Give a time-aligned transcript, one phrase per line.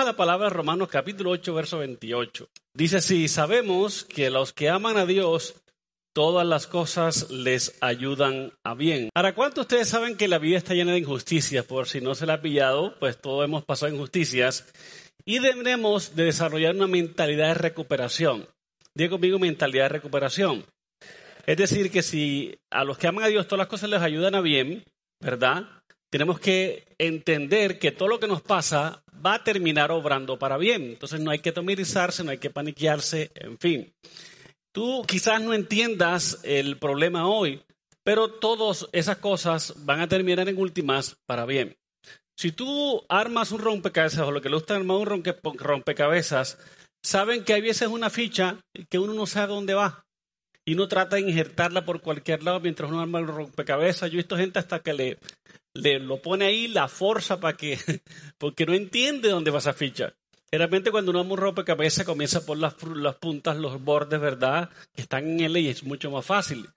[0.00, 2.48] A la palabra de Romanos capítulo 8, verso 28.
[2.72, 5.56] Dice así, sabemos que los que aman a Dios,
[6.14, 9.10] todas las cosas les ayudan a bien.
[9.14, 11.66] Ahora, ¿cuántos ustedes saben que la vida está llena de injusticias?
[11.66, 14.72] Por si no se la ha pillado, pues todos hemos pasado injusticias.
[15.26, 18.48] Y debemos de desarrollar una mentalidad de recuperación.
[18.94, 20.64] Digo conmigo mentalidad de recuperación.
[21.44, 24.34] Es decir, que si a los que aman a Dios todas las cosas les ayudan
[24.34, 24.82] a bien,
[25.20, 25.79] ¿verdad?
[26.10, 30.82] Tenemos que entender que todo lo que nos pasa va a terminar obrando para bien.
[30.82, 33.92] Entonces no hay que tomirizarse, no hay que paniquearse, en fin.
[34.72, 37.62] Tú quizás no entiendas el problema hoy,
[38.04, 41.76] pero todas esas cosas van a terminar en últimas para bien.
[42.36, 45.22] Si tú armas un rompecabezas o lo que le gusta armar un
[45.58, 46.58] rompecabezas,
[47.04, 50.04] saben que hay veces una ficha que uno no sabe dónde va
[50.64, 54.10] y uno trata de injertarla por cualquier lado mientras uno arma el rompecabezas.
[54.10, 55.18] Yo he visto gente hasta que le,
[55.74, 57.78] le lo pone ahí, la fuerza para que,
[58.38, 60.14] porque no entiende dónde va esa ficha.
[60.50, 64.68] Generalmente cuando uno rompe cabeza comienza por las, las puntas, los bordes, ¿verdad?
[64.92, 66.68] Que están en él y es mucho más fácil.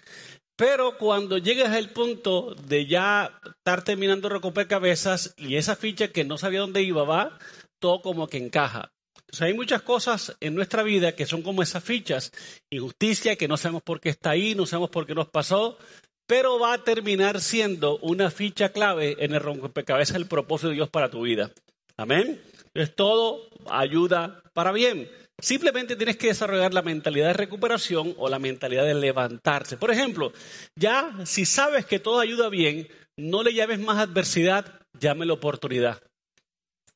[0.55, 6.23] Pero cuando llegas al punto de ya estar terminando de cabezas y esa ficha que
[6.23, 7.39] no sabía dónde iba va,
[7.79, 8.93] todo como que encaja.
[9.15, 12.31] Entonces hay muchas cosas en nuestra vida que son como esas fichas.
[12.69, 15.79] Injusticia, que no sabemos por qué está ahí, no sabemos por qué nos pasó,
[16.27, 20.89] pero va a terminar siendo una ficha clave en el rompecabezas del propósito de Dios
[20.89, 21.51] para tu vida.
[21.97, 22.41] Amén.
[22.73, 25.09] Es todo ayuda para bien.
[25.39, 29.77] Simplemente tienes que desarrollar la mentalidad de recuperación o la mentalidad de levantarse.
[29.77, 30.31] Por ejemplo,
[30.75, 32.87] ya si sabes que todo ayuda bien,
[33.17, 36.01] no le llames más adversidad, llámelo oportunidad.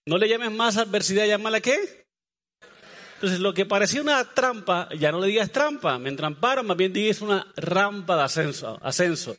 [0.07, 2.06] No le llames más adversidad, llámala qué?
[3.17, 6.93] Entonces, lo que parecía una trampa, ya no le digas trampa, me entramparon, más bien
[6.93, 8.79] digas una rampa de ascenso.
[8.81, 9.35] ascenso.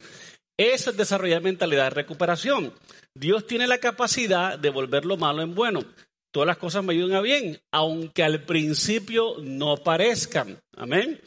[0.57, 2.73] Eso es desarrollar mentalidad de recuperación.
[3.15, 5.85] Dios tiene la capacidad de volver lo malo en bueno
[6.31, 10.61] todas las cosas me ayudan a bien, aunque al principio no parezcan.
[10.77, 11.21] Amén.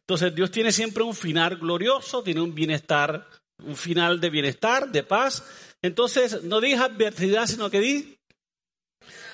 [0.00, 3.26] Entonces Dios tiene siempre un final glorioso, tiene un bienestar,
[3.58, 5.44] un final de bienestar, de paz.
[5.80, 8.18] Entonces no digas adversidad, sino que di.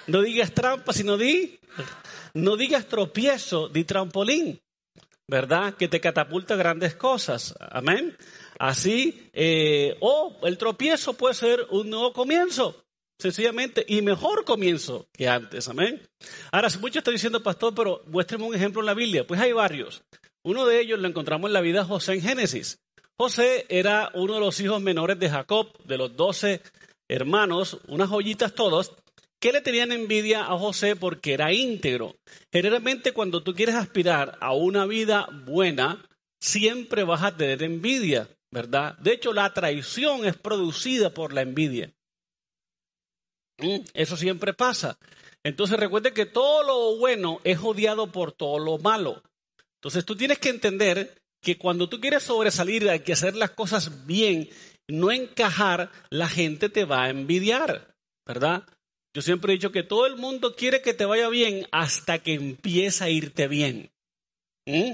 [0.06, 1.58] No digas trampa, sino di.
[2.34, 4.60] No digas tropiezo, di trampolín.
[5.30, 5.74] ¿Verdad?
[5.74, 7.54] Que te catapulta grandes cosas.
[7.60, 8.16] Amén.
[8.58, 12.82] Así, eh, o el tropiezo puede ser un nuevo comienzo
[13.18, 16.00] sencillamente, y mejor comienzo que antes, amén.
[16.52, 19.52] Ahora, si muchos están diciendo, pastor, pero muéstreme un ejemplo en la Biblia, pues hay
[19.52, 20.02] varios.
[20.44, 22.78] Uno de ellos lo encontramos en la vida de José en Génesis.
[23.16, 26.62] José era uno de los hijos menores de Jacob, de los doce
[27.08, 28.92] hermanos, unas joyitas todos,
[29.40, 32.16] que le tenían envidia a José porque era íntegro.
[32.52, 36.04] Generalmente cuando tú quieres aspirar a una vida buena,
[36.40, 38.96] siempre vas a tener envidia, ¿verdad?
[38.98, 41.92] De hecho, la traición es producida por la envidia.
[43.58, 44.98] Mm, eso siempre pasa.
[45.44, 49.22] Entonces recuerde que todo lo bueno es odiado por todo lo malo.
[49.76, 54.06] Entonces tú tienes que entender que cuando tú quieres sobresalir hay que hacer las cosas
[54.06, 54.48] bien,
[54.88, 57.94] no encajar, la gente te va a envidiar,
[58.26, 58.64] ¿verdad?
[59.14, 62.34] Yo siempre he dicho que todo el mundo quiere que te vaya bien hasta que
[62.34, 63.90] empieza a irte bien.
[64.66, 64.92] ¿Mm?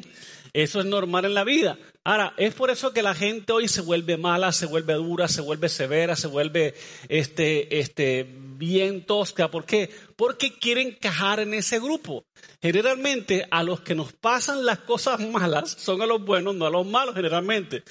[0.53, 1.77] Eso es normal en la vida.
[2.05, 5.41] Ahora, es por eso que la gente hoy se vuelve mala, se vuelve dura, se
[5.41, 6.75] vuelve severa, se vuelve
[7.09, 8.25] este, este,
[8.57, 9.51] bien tosca.
[9.51, 9.91] ¿Por qué?
[10.15, 12.25] Porque quieren encajar en ese grupo.
[12.63, 16.71] Generalmente a los que nos pasan las cosas malas son a los buenos, no a
[16.71, 17.83] los malos generalmente.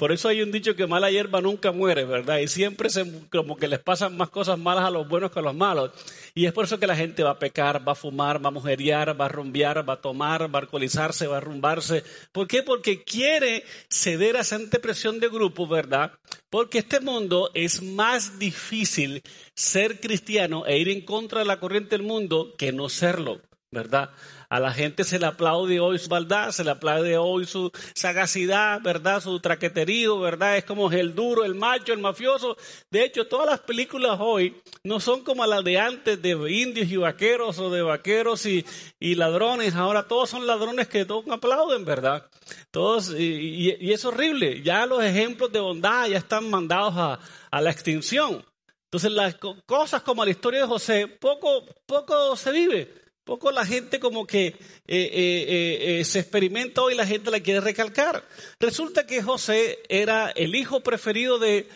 [0.00, 2.38] Por eso hay un dicho que mala hierba nunca muere, ¿verdad?
[2.38, 5.42] Y siempre se, como que les pasan más cosas malas a los buenos que a
[5.42, 5.90] los malos.
[6.34, 8.50] Y es por eso que la gente va a pecar, va a fumar, va a
[8.50, 12.02] mujeriar, va a rumbear, va a tomar, va a alcoholizarse, va a rumbarse.
[12.32, 12.62] ¿Por qué?
[12.62, 16.12] Porque quiere ceder a esa presión de grupo, ¿verdad?
[16.48, 19.22] Porque este mundo es más difícil
[19.52, 24.10] ser cristiano e ir en contra de la corriente del mundo que no serlo, ¿verdad?
[24.48, 28.80] A la gente se le aplaude hoy su maldad, se le aplaude hoy su sagacidad,
[28.82, 29.22] ¿verdad?
[29.22, 30.56] Su traqueterío, ¿verdad?
[30.56, 32.56] Es como el duro, el macho, el mafioso.
[32.90, 36.96] De hecho, todas las películas hoy no son como las de antes de indios y
[36.96, 38.64] vaqueros o de vaqueros y,
[38.98, 39.76] ladrones.
[39.76, 42.26] Ahora todos son ladrones que todos aplauden, ¿verdad?
[42.72, 44.62] Todos, y, es horrible.
[44.62, 47.20] Ya los ejemplos de bondad ya están mandados a,
[47.52, 48.44] a la extinción.
[48.86, 53.00] Entonces las cosas como la historia de José, poco, poco se vive.
[53.24, 54.54] Poco la gente como que eh,
[54.88, 58.24] eh, eh, se experimenta hoy, la gente la quiere recalcar.
[58.58, 61.68] Resulta que José era el hijo preferido de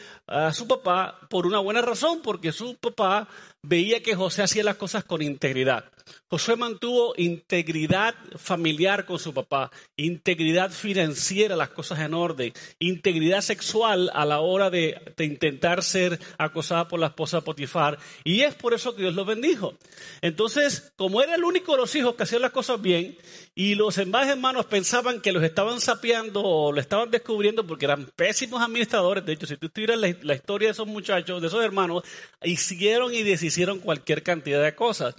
[0.52, 3.28] su papá por una buena razón, porque su papá
[3.62, 5.84] veía que José hacía las cosas con integridad.
[6.34, 14.10] Josué mantuvo integridad familiar con su papá, integridad financiera, las cosas en orden, integridad sexual
[14.12, 18.00] a la hora de, intentar ser acosada por la esposa Potifar.
[18.24, 19.74] Y es por eso que Dios lo bendijo.
[20.22, 23.16] Entonces, como era el único de los hijos que hacían las cosas bien,
[23.54, 28.06] y los demás hermanos pensaban que los estaban sapeando o lo estaban descubriendo porque eran
[28.16, 29.24] pésimos administradores.
[29.24, 32.02] De hecho, si tú estuvieras la, la historia de esos muchachos, de esos hermanos,
[32.42, 35.14] hicieron y deshicieron cualquier cantidad de cosas.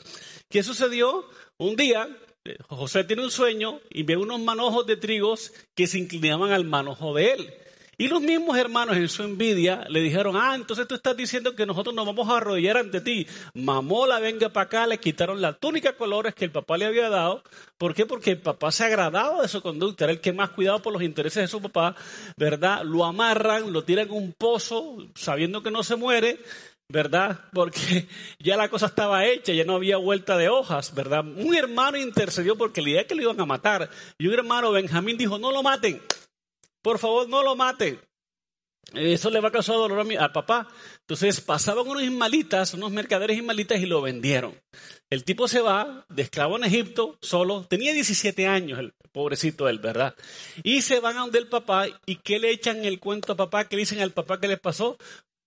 [0.49, 1.25] ¿Qué sucedió?
[1.57, 2.07] Un día
[2.45, 6.63] eh, José tiene un sueño y ve unos manojos de trigos que se inclinaban al
[6.63, 7.53] manojo de él.
[7.97, 11.65] Y los mismos hermanos en su envidia le dijeron, ah, entonces tú estás diciendo que
[11.65, 13.25] nosotros nos vamos a arrodillar ante ti.
[13.53, 17.41] Mamola, venga para acá, le quitaron la túnica colores que el papá le había dado.
[17.77, 18.05] ¿Por qué?
[18.05, 21.03] Porque el papá se agradaba de su conducta, era el que más cuidaba por los
[21.03, 21.95] intereses de su papá,
[22.35, 22.83] ¿verdad?
[22.83, 26.39] Lo amarran, lo tiran en un pozo, sabiendo que no se muere,
[26.89, 27.39] ¿verdad?
[27.53, 28.07] Porque
[28.39, 31.25] ya la cosa estaba hecha, ya no había vuelta de hojas, ¿verdad?
[31.25, 33.89] Un hermano intercedió porque la idea es que lo iban a matar.
[34.17, 36.01] Y un hermano, Benjamín, dijo, no lo maten,
[36.81, 37.99] por favor, no lo maten.
[38.93, 40.67] Eso le va a causar dolor a mi, al papá.
[41.01, 44.53] Entonces pasaban unos ismalitas, unos mercaderes ismalitas y lo vendieron.
[45.09, 49.79] El tipo se va de esclavo en Egipto solo, tenía 17 años, el pobrecito él,
[49.79, 50.15] ¿verdad?
[50.63, 53.65] Y se van a donde el papá y ¿qué le echan el cuento a papá?
[53.65, 54.97] ¿Qué le dicen al papá que le pasó?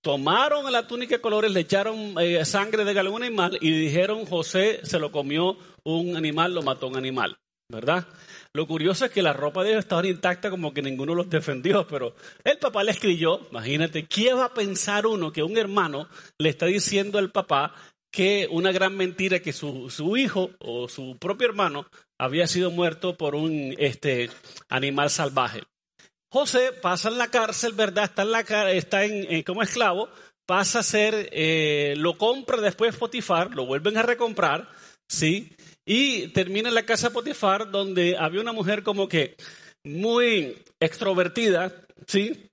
[0.02, 4.80] Tomaron la túnica de colores, le echaron eh, sangre de algún animal y dijeron José
[4.84, 7.38] se lo comió un animal, lo mató un animal,
[7.70, 8.06] ¿verdad?
[8.54, 11.86] Lo curioso es que la ropa de ellos estaba intacta como que ninguno los defendió,
[11.86, 12.14] pero
[12.44, 16.08] el papá le escribió, imagínate, ¿quién va a pensar uno que un hermano
[16.38, 17.74] le está diciendo al papá
[18.10, 21.86] que una gran mentira que su, su hijo o su propio hermano
[22.18, 24.30] había sido muerto por un este,
[24.70, 25.62] animal salvaje?
[26.30, 28.04] José pasa en la cárcel, ¿verdad?
[28.04, 30.08] Está, en la, está en, como esclavo,
[30.46, 34.69] pasa a ser, eh, lo compra después Potifar, lo vuelven a recomprar,
[35.08, 35.50] ¿sí?
[35.86, 39.36] Y termina en la casa de Potifar, donde había una mujer como que
[39.84, 41.72] muy extrovertida,
[42.06, 42.48] ¿sí?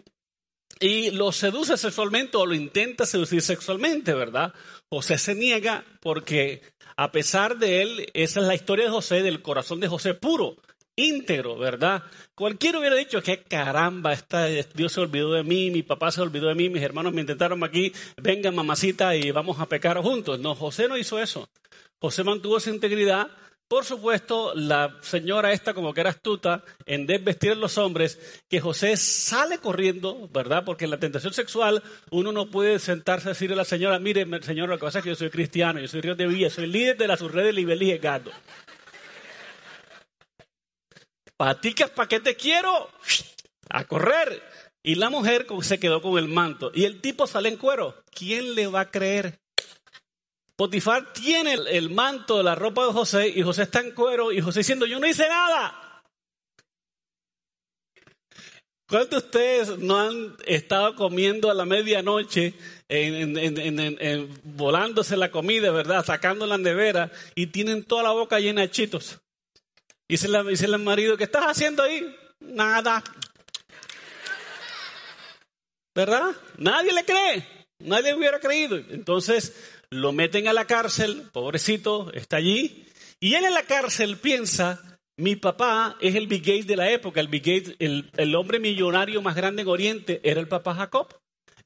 [0.80, 4.54] Y lo seduce sexualmente o lo intenta seducir sexualmente, ¿verdad?
[4.90, 6.62] José se niega porque
[6.98, 10.58] a pesar de él, esa es la historia de José, del corazón de José puro
[10.96, 12.04] íntegro, ¿verdad?
[12.34, 16.48] Cualquiera hubiera dicho que caramba, está, Dios se olvidó de mí, mi papá se olvidó
[16.48, 20.40] de mí, mis hermanos me intentaron aquí, venga mamacita y vamos a pecar juntos.
[20.40, 21.50] No, José no hizo eso.
[22.00, 23.28] José mantuvo su integridad.
[23.68, 28.62] Por supuesto, la señora esta como que era astuta en desvestir a los hombres, que
[28.62, 30.64] José sale corriendo, ¿verdad?
[30.64, 31.82] Porque en la tentación sexual
[32.12, 35.04] uno no puede sentarse a decirle a la señora, mire, señora, lo que pasa es
[35.04, 37.54] que yo soy cristiano, yo soy río de Villa, soy líder de la subred de
[37.54, 38.30] Libelí Gato
[41.38, 42.90] paticas, ¿para qué te quiero?
[43.70, 44.44] A correr.
[44.84, 46.72] Y la mujer se quedó con el manto.
[46.74, 48.04] Y el tipo sale en cuero.
[48.12, 49.40] ¿Quién le va a creer?
[50.56, 54.60] Potifar tiene el manto, la ropa de José, y José está en cuero, y José
[54.60, 56.02] diciendo, yo no hice nada.
[58.88, 62.54] ¿Cuántos de ustedes no han estado comiendo a la medianoche,
[64.44, 69.20] volándose la comida, verdad, sacando la nevera, y tienen toda la boca llena de chitos?
[70.08, 72.16] Y dice, el marido, ¿qué estás haciendo ahí?
[72.40, 73.04] Nada.
[75.96, 76.36] ¿Verdad?
[76.58, 77.48] Nadie le cree.
[77.80, 78.78] Nadie hubiera creído.
[78.78, 79.56] Entonces
[79.90, 82.86] lo meten a la cárcel, pobrecito, está allí.
[83.20, 87.20] Y él en la cárcel piensa, mi papá es el Big Gates de la época,
[87.20, 91.08] el Big el, el hombre millonario más grande en Oriente, era el papá Jacob.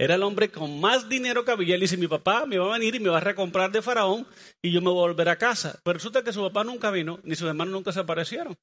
[0.02, 1.76] Era el hombre con más dinero que había.
[1.76, 4.26] Él dice, mi papá me va a venir y me va a recomprar de Faraón
[4.62, 5.78] y yo me voy a volver a casa.
[5.84, 8.56] Pero resulta que su papá nunca vino, ni sus hermanos nunca se aparecieron.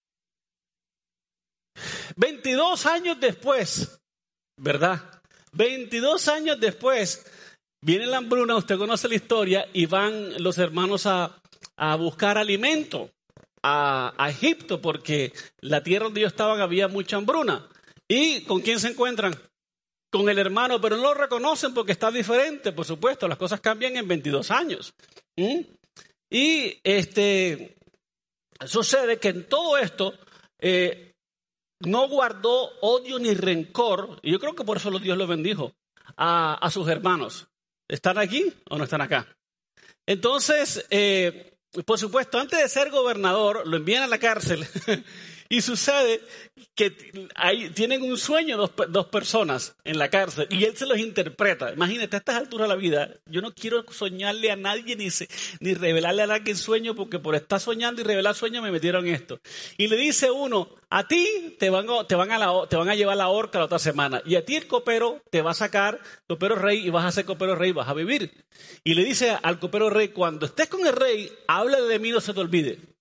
[2.16, 4.00] 22 años después,
[4.57, 5.02] ¿verdad?
[5.52, 7.26] 22 años después,
[7.83, 11.38] viene la hambruna, usted conoce la historia, y van los hermanos a,
[11.99, 13.11] buscar alimento
[13.62, 17.69] a, a, Egipto, porque la tierra donde ellos estaban había mucha hambruna.
[18.09, 19.35] ¿Y con quién se encuentran?
[20.17, 23.97] Con el hermano, pero no lo reconocen porque está diferente, por supuesto, las cosas cambian
[23.97, 24.95] en 22 años.
[26.31, 27.77] Y este,
[28.67, 30.15] sucede que en todo esto
[30.59, 31.15] eh,
[31.81, 35.73] no guardó odio ni rencor, y yo creo que por eso Dios lo bendijo,
[36.17, 37.47] a, sus hermanos.
[37.89, 39.29] ¿Están aquí o no están acá?
[40.07, 44.67] Entonces, eh, por supuesto, antes de ser gobernador, lo envían a la cárcel
[45.49, 46.21] Y sucede
[46.75, 46.95] que
[47.35, 51.73] hay, tienen un sueño dos, dos, personas en la cárcel y él se los interpreta.
[51.73, 55.29] Imagínate, a estas alturas de la vida, yo no quiero soñarle a nadie ni, se,
[55.61, 59.41] ni revelarle a nadie sueño porque por estar soñando y revelar sueños me metieron esto.
[59.79, 63.17] Y le dice uno, a ti te van, te van, a, la, te a llevar
[63.17, 66.57] la horca la otra semana y a ti el copero te va a sacar copero
[66.57, 68.45] rey y vas a ser copero rey vas a vivir.
[68.85, 72.21] Y le dice al copero rey, cuando estés con el rey, habla de mí, no
[72.21, 72.96] se te olvide.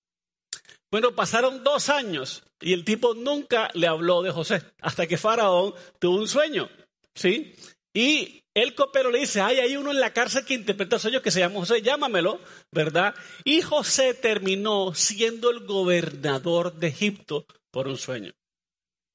[0.96, 5.74] Bueno, pasaron dos años y el tipo nunca le habló de José, hasta que Faraón
[6.00, 6.70] tuvo un sueño,
[7.14, 7.54] ¿sí?
[7.94, 11.32] Y el copero le dice, ay, hay uno en la cárcel que interpreta sueños que
[11.32, 12.40] se llama José, llámamelo,
[12.72, 13.14] ¿verdad?
[13.44, 18.32] Y José terminó siendo el gobernador de Egipto por un sueño,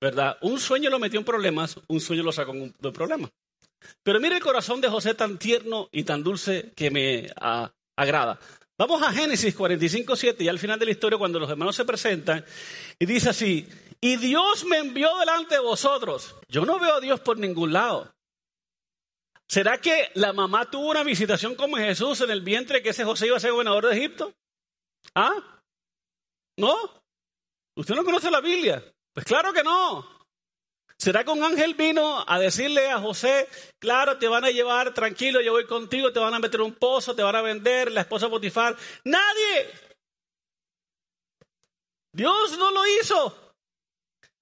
[0.02, 0.37] ¿verdad?
[0.42, 3.30] Un sueño lo metió en problemas, un sueño lo sacó de problemas.
[4.02, 8.38] Pero mire el corazón de José tan tierno y tan dulce que me ah, agrada.
[8.80, 11.84] Vamos a Génesis 45, 7 y al final de la historia cuando los hermanos se
[11.84, 12.42] presentan
[12.99, 13.68] y dice así,
[14.00, 16.34] y Dios me envió delante de vosotros.
[16.49, 18.10] Yo no veo a Dios por ningún lado.
[19.46, 23.26] ¿Será que la mamá tuvo una visitación como Jesús en el vientre que ese José
[23.26, 24.32] iba a ser gobernador de Egipto?
[25.14, 25.60] ¿Ah?
[26.56, 26.75] ¿No?
[27.76, 28.82] ¿Usted no conoce la Biblia?
[29.12, 30.19] Pues claro que no.
[31.00, 35.40] ¿Será que un ángel vino a decirle a José, claro, te van a llevar tranquilo,
[35.40, 38.28] yo voy contigo, te van a meter un pozo, te van a vender, la esposa
[38.28, 38.76] Potifar?
[39.04, 39.71] Nadie.
[42.12, 43.54] Dios no lo hizo.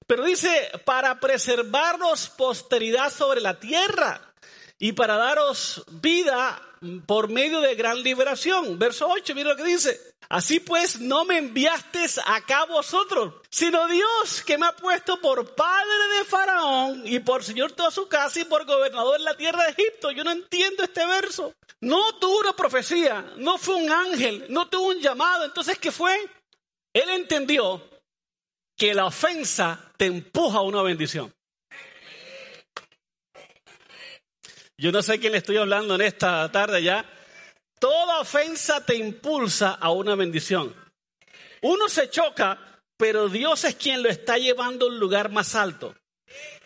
[0.05, 4.35] Pero dice, para preservarnos posteridad sobre la tierra
[4.81, 6.61] y para daros vida
[7.07, 8.81] por medio de gran liberación.
[8.81, 10.17] Verso 8, mira lo que dice.
[10.31, 16.19] Así pues, no me enviaste acá vosotros, sino Dios que me ha puesto por padre
[16.19, 19.71] de Faraón y por señor toda su casa y por gobernador en la tierra de
[19.71, 20.11] Egipto.
[20.11, 21.55] Yo no entiendo este verso.
[21.81, 25.47] No tuvo una profecía, no fue un ángel, no tuvo un llamado.
[25.47, 26.15] Entonces, ¿qué fue?
[26.93, 27.83] Él entendió
[28.77, 31.33] que la ofensa te empuja a una bendición.
[34.77, 37.05] Yo no sé quién le estoy hablando en esta tarde ya.
[37.79, 40.75] Toda ofensa te impulsa a una bendición.
[41.63, 42.59] Uno se choca,
[42.97, 45.95] pero Dios es quien lo está llevando a un lugar más alto.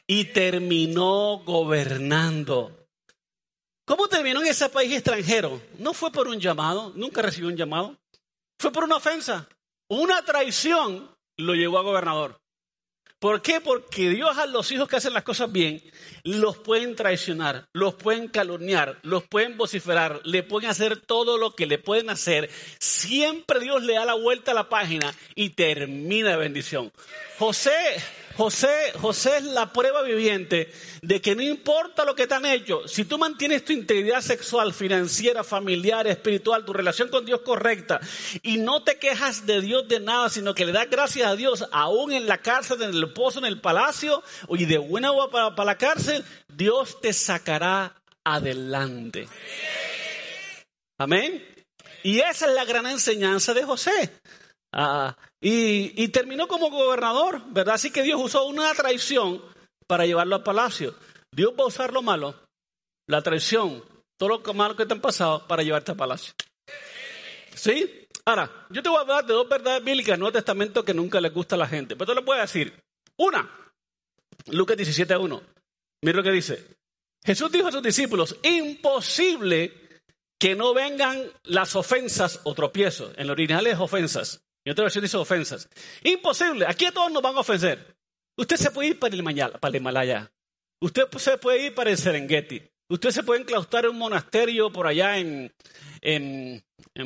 [0.06, 2.86] Y terminó gobernando.
[3.84, 5.60] ¿Cómo terminó en ese país extranjero?
[5.78, 7.96] No fue por un llamado, nunca recibió un llamado.
[8.58, 9.48] Fue por una ofensa.
[9.88, 12.41] Una traición lo llevó a gobernador.
[13.22, 13.60] ¿Por qué?
[13.60, 15.80] Porque Dios a los hijos que hacen las cosas bien
[16.24, 21.66] los pueden traicionar, los pueden calumniar, los pueden vociferar, le pueden hacer todo lo que
[21.66, 22.50] le pueden hacer.
[22.80, 26.90] Siempre Dios le da la vuelta a la página y termina bendición.
[27.38, 27.70] José
[28.36, 30.72] José, José es la prueba viviente
[31.02, 34.72] de que no importa lo que te han hecho, si tú mantienes tu integridad sexual,
[34.72, 38.00] financiera, familiar, espiritual, tu relación con Dios correcta
[38.42, 41.66] y no te quejas de Dios de nada, sino que le das gracias a Dios
[41.72, 45.54] aún en la cárcel, en el pozo, en el palacio y de buena agua para,
[45.54, 49.28] para la cárcel, Dios te sacará adelante.
[50.98, 51.44] Amén.
[52.02, 54.12] Y esa es la gran enseñanza de José.
[54.72, 57.74] Ah, y, terminó como gobernador, ¿verdad?
[57.74, 59.42] Así que Dios usó una traición
[59.86, 60.94] para llevarlo al palacio.
[61.30, 62.34] Dios va a usar lo malo,
[63.06, 63.84] la traición,
[64.18, 66.32] todo lo malo que te han pasado para llevarte al palacio.
[67.54, 68.06] ¿Sí?
[68.24, 70.94] Ahora, yo te voy a hablar de dos verdades bíblicas en el Nuevo Testamento que
[70.94, 71.96] nunca les gusta a la gente.
[71.96, 72.72] Pero te lo voy a decir.
[73.16, 73.50] Una,
[74.46, 75.42] Lucas 17.1.
[76.02, 76.64] Mira lo que dice.
[77.24, 80.00] Jesús dijo a sus discípulos, imposible
[80.38, 83.12] que no vengan las ofensas o tropiezos.
[83.14, 84.40] En el original es ofensas.
[84.64, 85.68] Y otra versión dice ofensas.
[86.04, 86.66] Imposible.
[86.68, 87.96] Aquí a todos nos van a ofender.
[88.36, 89.20] Usted se puede ir para el,
[89.74, 90.32] Himalaya.
[90.80, 92.62] Usted se puede ir para el Serengeti.
[92.88, 95.52] Usted se puede enclaustrar en un monasterio por allá en,
[96.00, 96.62] en,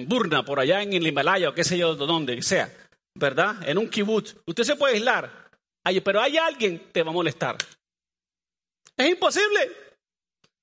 [0.08, 2.72] Burna, por allá en el Himalaya o qué sé yo, donde sea.
[3.14, 3.68] ¿Verdad?
[3.68, 4.36] En un kibutz.
[4.46, 5.50] Usted se puede aislar.
[6.04, 7.56] pero hay alguien que te va a molestar.
[8.96, 9.70] Es imposible.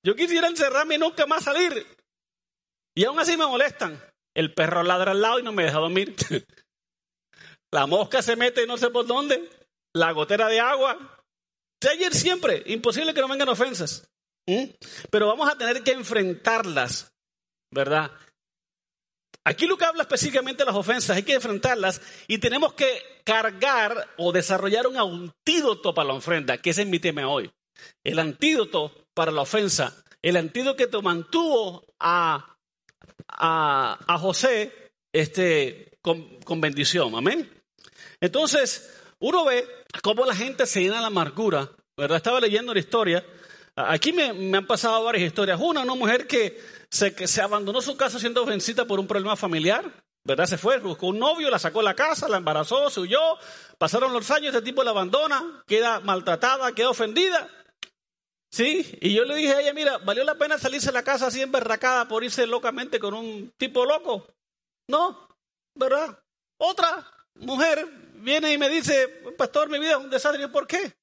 [0.02, 1.86] Yo quisiera encerrarme y nunca más salir.
[2.94, 4.00] Y aún así me molestan.
[4.34, 6.14] El perro ladra al lado y no me deja dormir.
[7.74, 9.50] La mosca se mete no sé por dónde.
[9.94, 10.96] La gotera de agua.
[11.90, 12.62] ayer siempre.
[12.66, 14.08] Imposible que no vengan ofensas.
[14.46, 14.66] ¿Mm?
[15.10, 17.12] Pero vamos a tener que enfrentarlas.
[17.72, 18.12] ¿Verdad?
[19.42, 24.30] Aquí Lucas habla específicamente de las ofensas, hay que enfrentarlas y tenemos que cargar o
[24.30, 27.50] desarrollar un antídoto para la ofrenda, que ese es mi tema hoy.
[28.04, 32.56] El antídoto para la ofensa, el antídoto que te mantuvo a,
[33.28, 37.14] a, José este, con, con bendición.
[37.14, 37.53] Amén.
[38.20, 39.66] Entonces, uno ve
[40.02, 42.16] cómo la gente se llena de la amargura, ¿verdad?
[42.16, 43.24] Estaba leyendo la historia.
[43.76, 45.58] Aquí me, han pasado varias historias.
[45.60, 49.36] Una, una mujer que se, que se abandonó su casa siendo vencida por un problema
[49.36, 50.04] familiar.
[50.26, 50.46] ¿verdad?
[50.46, 53.20] Se fue, buscó un novio, la sacó de la casa, la embarazó, se huyó,
[53.76, 57.48] pasaron los años, este tipo la abandona, queda maltratada, queda ofendida.
[58.50, 58.98] ¿Sí?
[59.00, 61.42] Y yo le dije a ella, mira, ¿valió la pena salirse de la casa así
[61.42, 64.26] emberracada por irse locamente con un tipo loco?
[64.88, 65.28] No,
[65.74, 66.18] ¿verdad?
[66.56, 67.86] Otra mujer
[68.24, 70.48] viene y me dice, pastor, mi vida es un desastre.
[70.48, 70.94] ¿Por qué?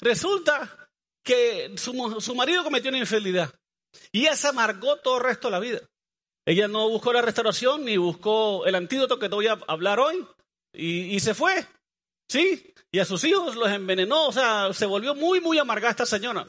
[0.00, 0.90] Resulta
[1.22, 3.52] que su, su marido cometió una infidelidad
[4.12, 5.80] y ella se amargó todo el resto de la vida.
[6.46, 10.26] Ella no buscó la restauración ni buscó el antídoto que te voy a hablar hoy
[10.72, 11.66] y, se fue.
[12.28, 12.74] ¿Sí?
[12.90, 16.46] Y a sus hijos los envenenó, o sea, se volvió muy, muy amargada esta señora.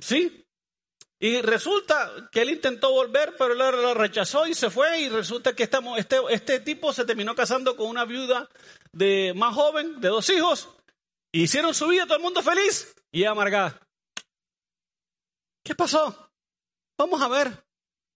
[0.00, 0.44] ¿Sí?
[1.22, 5.02] Y resulta que él intentó volver, pero la rechazó y se fue.
[5.02, 8.48] Y resulta que estamos, este, este tipo se terminó casando con una viuda
[8.90, 10.70] de más joven, de dos hijos.
[11.30, 13.80] Hicieron su vida, todo el mundo feliz y amargada.
[15.64, 16.28] ¿Qué pasó?
[16.98, 17.52] Vamos a ver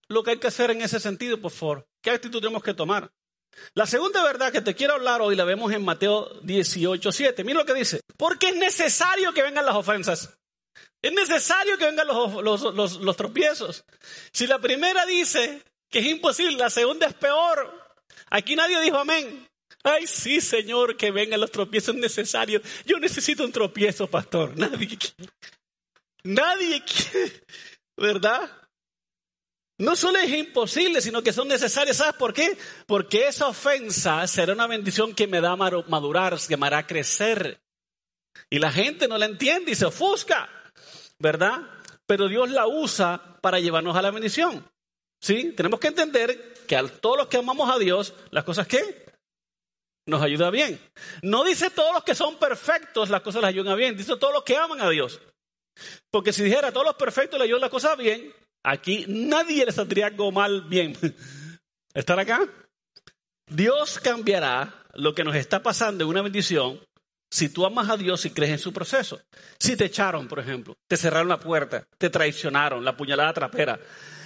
[0.09, 1.87] lo que hay que hacer en ese sentido, por favor.
[2.03, 3.09] ¿Qué actitud tenemos que tomar?
[3.73, 7.45] La segunda verdad que te quiero hablar hoy la vemos en Mateo 18, 7.
[7.45, 8.01] Mira lo que dice.
[8.17, 10.37] Porque es necesario que vengan las ofensas.
[11.01, 13.83] Es necesario que vengan los, los, tropiezos.
[14.31, 17.95] Si la primera dice que es imposible, la segunda es peor.
[18.29, 19.47] Aquí nadie dijo amén.
[19.83, 22.61] Ay, sí, Señor, que vengan los tropiezos necesarios.
[22.85, 24.57] Yo necesito un tropiezo, pastor.
[24.57, 24.97] Nadie
[26.23, 27.43] Nadie quiere.
[27.95, 28.51] ¿Verdad?
[29.79, 31.97] No solo es imposible, sino que son necesarias.
[31.97, 32.57] ¿Sabes por qué?
[32.87, 37.61] Porque esa ofensa será una bendición que me da madurar, que me hará crecer.
[38.49, 40.49] Y la gente no la entiende y se ofusca,
[41.19, 41.61] ¿verdad?
[42.05, 44.65] Pero Dios la usa para llevarnos a la bendición.
[45.21, 45.53] ¿Sí?
[45.53, 49.05] Tenemos que entender que a todos los que amamos a Dios, las cosas que
[50.05, 50.79] nos ayuda bien.
[51.21, 53.97] No dice todos los que son perfectos, las cosas les ayudan bien.
[53.97, 55.19] Dice todos los que aman a Dios.
[56.11, 58.33] Porque si dijera todos los perfectos le ayudan las cosas bien,
[58.67, 60.93] Aquí nadie le saldría algo mal bien.
[61.93, 62.45] ¿Estar acá?
[63.49, 66.81] Dios cambiará lo que nos está pasando en una bendición
[67.29, 69.21] si tú amas a Dios y crees en su proceso.
[69.59, 73.79] Si te echaron, por ejemplo, te cerraron la puerta, te traicionaron, la puñalada trapera,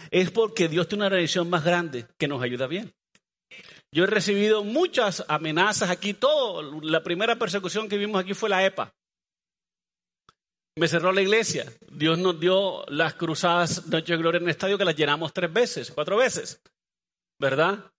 [0.10, 2.94] es porque Dios tiene una bendición más grande que nos ayuda bien.
[3.94, 6.80] Yo he recibido muchas amenazas aquí, todo.
[6.82, 8.94] La primera persecución que vimos aquí fue la EPA.
[10.78, 11.66] Me cerró la iglesia.
[11.92, 15.52] Dios nos dio las cruzadas Noche de Gloria en el estadio que las llenamos tres
[15.52, 16.62] veces, cuatro veces.
[17.40, 17.92] ¿Verdad?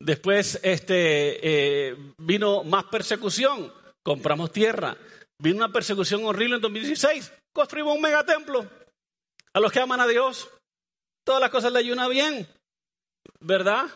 [0.00, 3.70] Después este, eh, vino más persecución.
[4.04, 4.96] Compramos tierra.
[5.38, 7.32] Vino una persecución horrible en 2016.
[7.52, 8.68] Construimos un megatemplo.
[9.52, 10.50] A los que aman a Dios,
[11.24, 12.46] todas las cosas le ayudan bien.
[13.40, 13.86] ¿Verdad?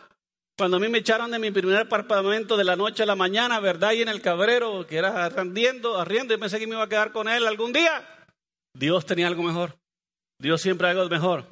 [0.57, 3.59] Cuando a mí me echaron de mi primer apartamento de la noche a la mañana,
[3.59, 3.93] ¿verdad?
[3.93, 7.11] Y en el cabrero, que era arrendiendo, arriendo, y pensé que me iba a quedar
[7.11, 8.05] con él algún día.
[8.73, 9.77] Dios tenía algo mejor.
[10.39, 11.45] Dios siempre algo mejor.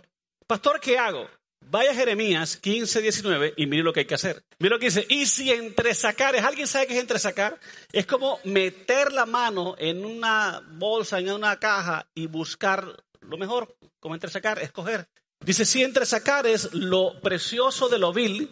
[0.48, 1.30] Pastor, ¿qué hago?
[1.69, 4.43] Vaya Jeremías 15, 19 y mire lo que hay que hacer.
[4.60, 5.06] Mire lo que dice.
[5.10, 7.60] Y si entresacares, ¿alguien sabe qué es entresacar?
[7.91, 13.75] Es como meter la mano en una bolsa, en una caja y buscar lo mejor,
[13.99, 15.10] como entresacar, escoger.
[15.43, 18.49] Dice, si entresacares lo precioso de lo vil,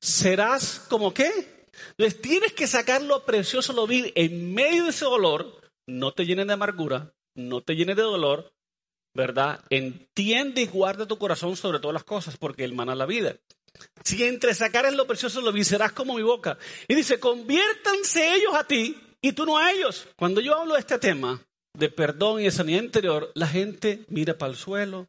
[0.00, 1.68] serás como qué?
[1.90, 6.12] Entonces tienes que sacar lo precioso de lo vil en medio de ese dolor, no
[6.12, 8.52] te llenen de amargura, no te llenes de dolor,
[9.18, 9.60] ¿verdad?
[9.68, 13.34] Entiende y guarda tu corazón sobre todas las cosas, porque Él mana la vida.
[14.04, 16.56] Si entre sacar lo precioso lo viscerás como mi boca.
[16.86, 20.06] Y dice, conviértanse ellos a ti y tú no a ellos.
[20.14, 24.38] Cuando yo hablo de este tema de perdón y de sanidad interior, la gente mira
[24.38, 25.08] para el suelo,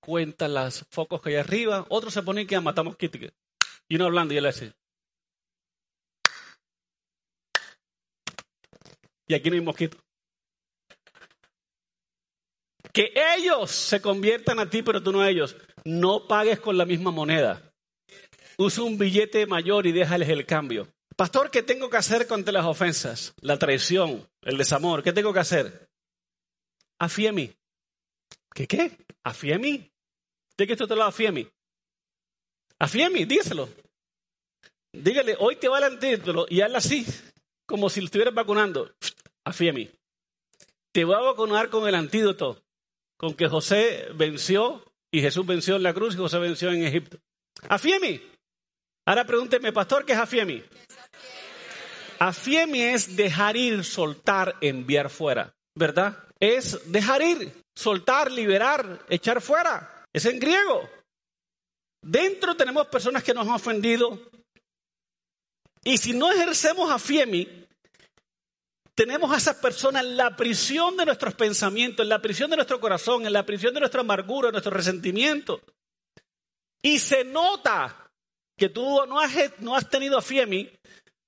[0.00, 3.30] cuenta los focos que hay arriba, otros se ponen que matamos mosquitos.
[3.88, 4.72] Y uno hablando y él dice.
[9.26, 9.98] Y aquí no hay mosquito.
[12.94, 15.56] Que ellos se conviertan a ti, pero tú no a ellos.
[15.84, 17.74] No pagues con la misma moneda.
[18.56, 20.86] Usa un billete mayor y déjales el cambio.
[21.16, 23.34] Pastor, ¿qué tengo que hacer contra las ofensas?
[23.40, 25.02] La traición, el desamor.
[25.02, 25.88] ¿Qué tengo que hacer?
[27.00, 27.52] Afía a.
[28.54, 28.96] ¿Qué qué?
[30.56, 31.32] ¿De qué esto te lo afía a
[33.24, 33.68] díselo.
[34.92, 37.04] Dígale, hoy te va el antídoto y hazla así,
[37.66, 38.94] como si lo estuvieras vacunando.
[39.44, 39.90] Afía a.
[40.92, 42.63] Te voy a vacunar con el antídoto
[43.16, 47.18] con que José venció y Jesús venció en la cruz y José venció en Egipto.
[47.68, 48.20] Afiemi.
[49.06, 50.62] Ahora pregúnteme, pastor, ¿qué es afiemi?
[52.18, 56.18] Afiemi es dejar ir, soltar, enviar fuera, ¿verdad?
[56.40, 60.04] Es dejar ir, soltar, liberar, echar fuera.
[60.12, 60.88] Es en griego.
[62.02, 64.20] Dentro tenemos personas que nos han ofendido.
[65.82, 67.63] Y si no ejercemos afiemi,
[68.94, 72.80] tenemos a esa persona en la prisión de nuestros pensamientos, en la prisión de nuestro
[72.80, 75.60] corazón, en la prisión de nuestra amargura, de nuestro resentimiento.
[76.82, 78.10] Y se nota
[78.56, 80.70] que tú no has, tenido a Fiemi,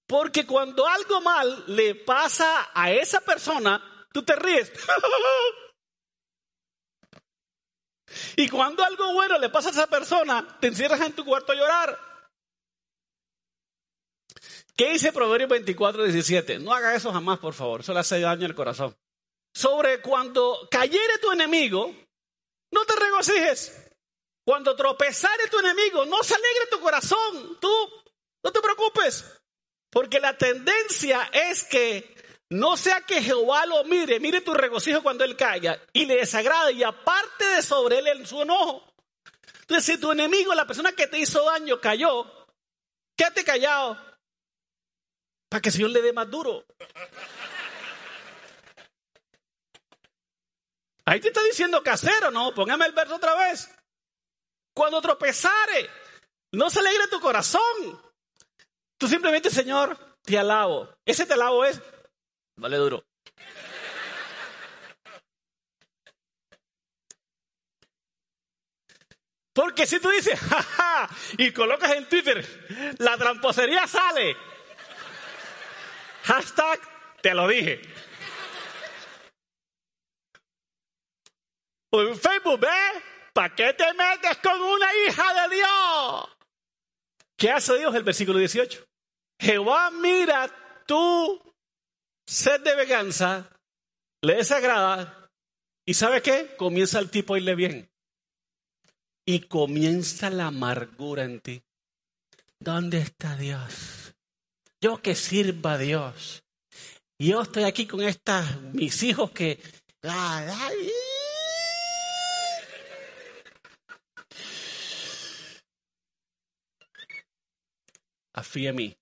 [0.06, 4.72] porque cuando algo mal le pasa a esa persona, tú te ríes.
[8.36, 11.56] y cuando algo bueno le pasa a esa persona, te encierras en tu cuarto a
[11.56, 12.15] llorar.
[14.76, 16.58] ¿Qué dice Proverbios 24, 17?
[16.58, 17.80] No haga eso jamás, por favor.
[17.80, 18.94] Eso le hace daño al corazón.
[19.54, 21.94] Sobre cuando cayere tu enemigo,
[22.70, 23.90] no te regocijes.
[24.44, 27.58] Cuando tropezare tu enemigo, no se alegre tu corazón.
[27.58, 27.72] Tú
[28.44, 29.24] no te preocupes.
[29.90, 32.14] Porque la tendencia es que
[32.50, 36.72] no sea que Jehová lo mire, mire tu regocijo cuando él caiga y le desagrade
[36.72, 38.84] y aparte de sobre él en su enojo.
[39.62, 42.30] Entonces, si tu enemigo, la persona que te hizo daño, cayó,
[43.16, 43.98] quédate callado
[45.48, 46.64] para que el Señor le dé más duro.
[51.04, 53.70] Ahí te está diciendo casero, no, póngame el verso otra vez.
[54.74, 55.88] Cuando tropezare,
[56.52, 57.62] no se alegre tu corazón.
[58.98, 60.88] Tú simplemente, Señor, te alabo.
[61.04, 61.80] Ese te alabo es,
[62.56, 63.04] vale duro.
[69.52, 72.44] Porque si tú dices, jaja, y colocas en Twitter,
[72.98, 74.36] la tramposería sale.
[76.26, 76.80] Hashtag,
[77.22, 77.80] te lo dije.
[81.92, 83.02] En Facebook, ¿ves?
[83.32, 86.28] ¿Para qué te metes con una hija de Dios?
[87.38, 87.94] ¿Qué hace Dios?
[87.94, 88.84] El versículo 18.
[89.40, 90.50] Jehová mira
[90.86, 91.40] tu
[92.26, 93.48] sed de venganza,
[94.22, 95.30] le desagrada,
[95.86, 96.56] y ¿sabe qué?
[96.56, 97.88] Comienza el tipo a irle bien.
[99.24, 101.62] Y comienza la amargura en ti.
[102.58, 104.05] ¿Dónde está Dios?
[104.86, 106.44] Yo que sirva a Dios.
[107.18, 109.60] Yo estoy aquí con estas, mis hijos que...
[110.02, 110.92] Ay,
[118.32, 118.96] Afía a mí.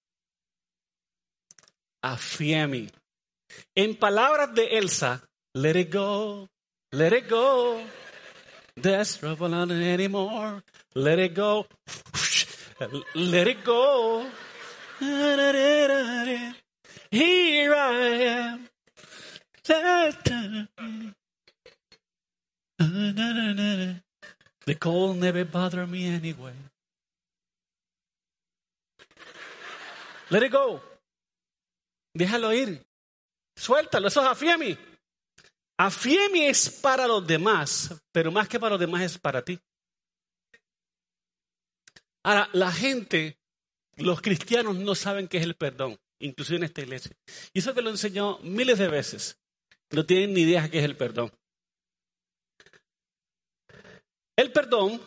[2.00, 2.88] Afía a mí.
[3.74, 6.48] En palabras de Elsa, let it go,
[6.92, 7.78] let it go.
[9.20, 10.62] Trouble not anymore.
[10.94, 11.66] Let it go.
[13.14, 14.24] Let it go.
[17.10, 17.90] Here I
[18.26, 18.68] am.
[24.66, 26.52] The cold never bothered me anyway.
[30.30, 30.80] Let it go.
[32.16, 32.80] Déjalo ir.
[33.56, 34.08] Suéltalo.
[34.08, 34.76] Eso es afiemi.
[35.78, 39.60] Afiemi es para los demás, pero más que para los demás es para ti.
[42.22, 43.36] Ahora, la gente,
[43.96, 47.12] los cristianos no saben qué es el perdón, inclusive en esta iglesia.
[47.52, 49.38] Y eso que lo enseñó miles de veces.
[49.90, 51.32] No tienen ni idea qué es el perdón.
[54.36, 55.00] El perdón,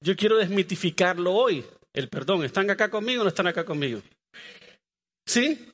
[0.00, 2.44] yo quiero desmitificarlo hoy el perdón.
[2.44, 4.02] ¿Están acá conmigo o no están acá conmigo?
[5.26, 5.72] ¿Sí?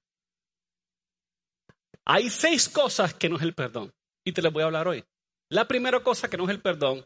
[2.05, 3.91] Hay seis cosas que no es el perdón
[4.25, 5.03] y te las voy a hablar hoy.
[5.49, 7.05] La primera cosa que no es el perdón,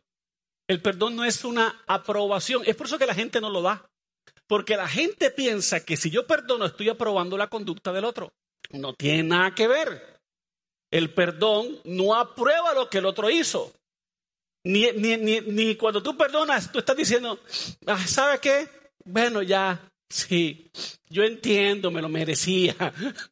[0.67, 2.63] el perdón no es una aprobación.
[2.65, 3.89] Es por eso que la gente no lo da.
[4.47, 8.33] Porque la gente piensa que si yo perdono estoy aprobando la conducta del otro.
[8.71, 10.19] No tiene nada que ver.
[10.91, 13.73] El perdón no aprueba lo que el otro hizo.
[14.63, 17.39] Ni, ni, ni, ni cuando tú perdonas, tú estás diciendo,
[17.85, 18.67] ah, ¿sabe qué?
[19.03, 20.71] Bueno, ya, sí,
[21.07, 22.75] yo entiendo, me lo merecía.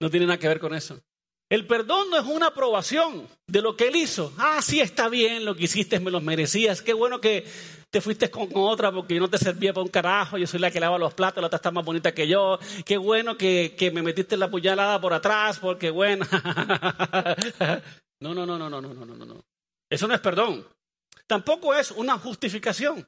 [0.00, 1.00] No tiene nada que ver con eso.
[1.50, 4.32] El perdón no es una aprobación de lo que él hizo.
[4.38, 6.82] Ah, sí, está bien, lo que hiciste me lo merecías.
[6.82, 7.46] Qué bueno que
[7.90, 10.38] te fuiste con otra porque yo no te servía para un carajo.
[10.38, 12.58] Yo soy la que lava los platos, la otra está más bonita que yo.
[12.84, 16.26] Qué bueno que, que me metiste la puñalada por atrás porque bueno.
[18.20, 19.44] no, no, no, no, no, no, no, no, no.
[19.90, 20.66] Eso no es perdón.
[21.26, 23.06] Tampoco es una justificación.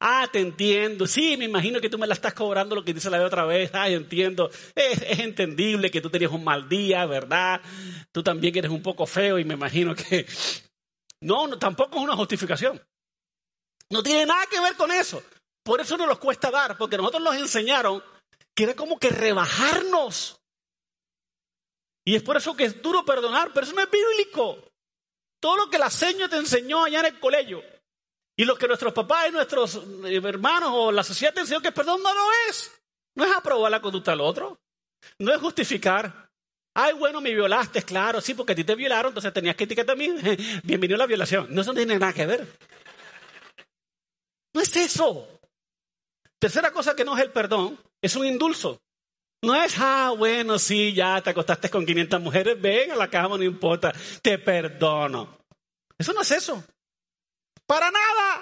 [0.00, 1.06] Ah, te entiendo.
[1.06, 3.44] Sí, me imagino que tú me la estás cobrando lo que dice la de otra
[3.44, 3.70] vez.
[3.74, 4.50] Ah, entiendo.
[4.74, 7.60] Es, entendible que tú tenías un mal día, ¿verdad?
[8.12, 10.26] Tú también eres un poco feo y me imagino que...
[11.20, 12.78] No, no, tampoco es una justificación.
[13.88, 15.22] No tiene nada que ver con eso.
[15.62, 18.02] Por eso nos cuesta dar, porque nosotros nos enseñaron
[18.54, 20.38] que era como que rebajarnos.
[22.04, 24.70] Y es por eso que es duro perdonar, pero eso no es bíblico
[25.44, 27.62] todo lo que la seño te enseñó allá en el colegio
[28.36, 32.02] y lo que nuestros papás y nuestros eh, hermanos o la sociedad te que perdón
[32.02, 32.72] no lo es.
[33.14, 34.58] No es aprobar la conducta del otro.
[35.18, 36.28] No es justificar.
[36.76, 39.94] Ay, bueno, me violaste, claro, sí, porque a ti te violaron, entonces tenías que etiquetar
[39.94, 40.10] a mí.
[40.64, 41.46] Bienvenido a la violación.
[41.50, 42.48] No, eso no tiene nada que ver.
[44.52, 45.28] No es eso.
[46.40, 48.80] Tercera cosa que no es el perdón, es un indulso.
[49.42, 53.36] No es, ah, bueno, sí, ya te acostaste con 500 mujeres, ven a la cama,
[53.36, 55.38] no importa, te perdono.
[55.96, 56.64] Eso no es eso.
[57.74, 58.40] Para nada.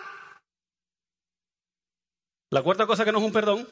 [2.51, 3.67] La cuarta cosa que no es un perdón.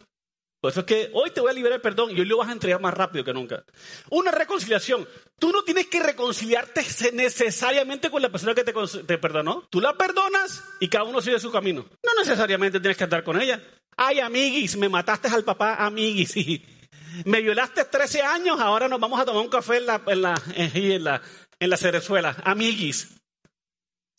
[0.58, 2.48] Por eso es que hoy te voy a liberar el perdón y hoy lo vas
[2.48, 3.62] a entregar más rápido que nunca.
[4.08, 5.06] Una reconciliación.
[5.38, 9.68] Tú no tienes que reconciliarte necesariamente con la persona que te, perdonó.
[9.68, 11.84] Tú la perdonas y cada uno sigue su camino.
[12.02, 13.62] No necesariamente tienes que andar con ella.
[13.98, 16.32] Ay, amiguis, me mataste al papá, amiguis.
[17.26, 20.42] Me violaste 13 años, ahora nos vamos a tomar un café en la, en la,
[20.54, 21.20] en la,
[21.58, 22.34] en la cerezuela.
[22.44, 23.19] Amiguis.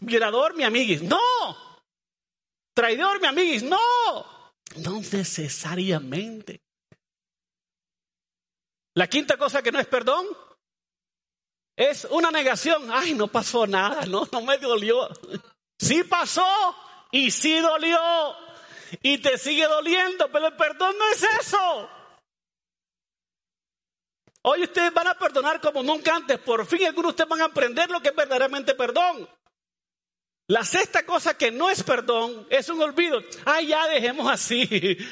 [0.02, 1.02] Violador, mi amiguis.
[1.04, 1.20] No.
[2.74, 3.64] Traidor, mi amiguis.
[3.64, 3.78] No.
[4.78, 6.62] No necesariamente.
[8.96, 10.26] La quinta cosa que no es perdón
[11.78, 12.92] es una negación.
[12.92, 15.08] Ay, no pasó nada, no, no me dolió.
[15.80, 16.46] Sí pasó
[17.12, 18.00] y sí dolió
[19.02, 21.90] y te sigue doliendo, pero el perdón no es eso.
[24.44, 26.40] Hoy ustedes van a perdonar como nunca antes.
[26.40, 29.30] Por fin algunos de ustedes van a aprender lo que es verdaderamente perdón.
[30.52, 33.22] La sexta cosa que no es perdón es un olvido.
[33.46, 34.68] Ay, ya dejemos así.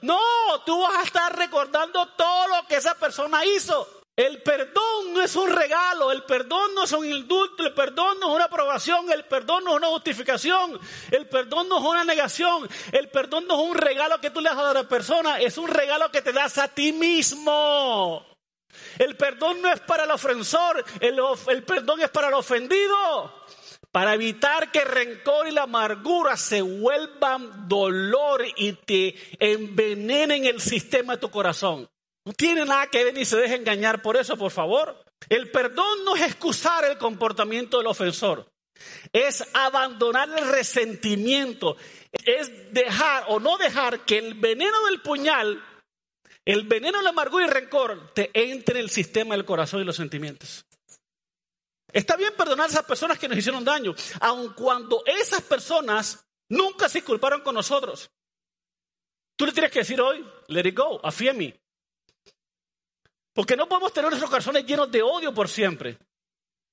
[0.00, 0.18] No,
[0.64, 3.86] tú vas a estar recordando todo lo que esa persona hizo.
[4.16, 8.30] El perdón no es un regalo, el perdón no es un indulto, el perdón no
[8.30, 10.80] es una aprobación, el perdón no es una justificación,
[11.10, 14.48] el perdón no es una negación, el perdón no es un regalo que tú le
[14.48, 18.24] das a la persona, es un regalo que te das a ti mismo.
[18.98, 23.42] El perdón no es para el ofensor, el perdón es para el ofendido
[23.92, 30.60] para evitar que el rencor y la amargura se vuelvan dolor y te envenenen el
[30.62, 31.88] sistema de tu corazón.
[32.24, 35.04] No tiene nada que ver ni se deje engañar por eso, por favor.
[35.28, 38.48] El perdón no es excusar el comportamiento del ofensor,
[39.12, 41.76] es abandonar el resentimiento,
[42.24, 45.62] es dejar o no dejar que el veneno del puñal,
[46.44, 49.82] el veneno de la amargura y el rencor te entre en el sistema del corazón
[49.82, 50.64] y los sentimientos.
[51.92, 56.88] Está bien perdonar a esas personas que nos hicieron daño, aun cuando esas personas nunca
[56.88, 58.10] se culparon con nosotros.
[59.36, 61.00] Tú le tienes que decir hoy, let it go,
[61.34, 61.54] mí.
[63.34, 65.98] Porque no podemos tener nuestros corazones llenos de odio por siempre.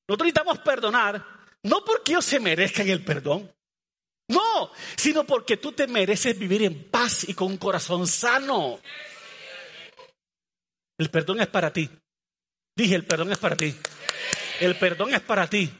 [0.08, 1.26] Nosotros necesitamos perdonar,
[1.64, 3.54] no porque ellos se merezcan el perdón,
[4.30, 8.80] no, sino porque tú te mereces vivir en paz y con un corazón sano.
[10.98, 11.90] El perdón es para ti.
[12.76, 13.76] Dije, el perdón es para ti.
[14.60, 15.72] El perdón es para ti.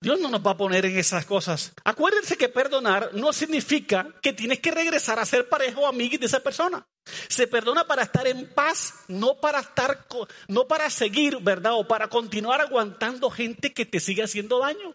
[0.00, 1.72] Dios no nos va a poner en esas cosas.
[1.84, 6.26] Acuérdense que perdonar no significa que tienes que regresar a ser pareja o amigo de
[6.26, 6.86] esa persona.
[7.28, 10.06] Se perdona para estar en paz, no para estar,
[10.48, 11.74] no para seguir, ¿verdad?
[11.74, 14.94] O para continuar aguantando gente que te sigue haciendo daño.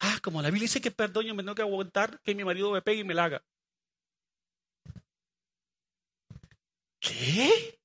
[0.00, 2.70] Ah, como la Biblia dice que perdón, yo me tengo que aguantar que mi marido
[2.70, 3.44] me pegue y me la haga.
[7.00, 7.81] ¿Qué?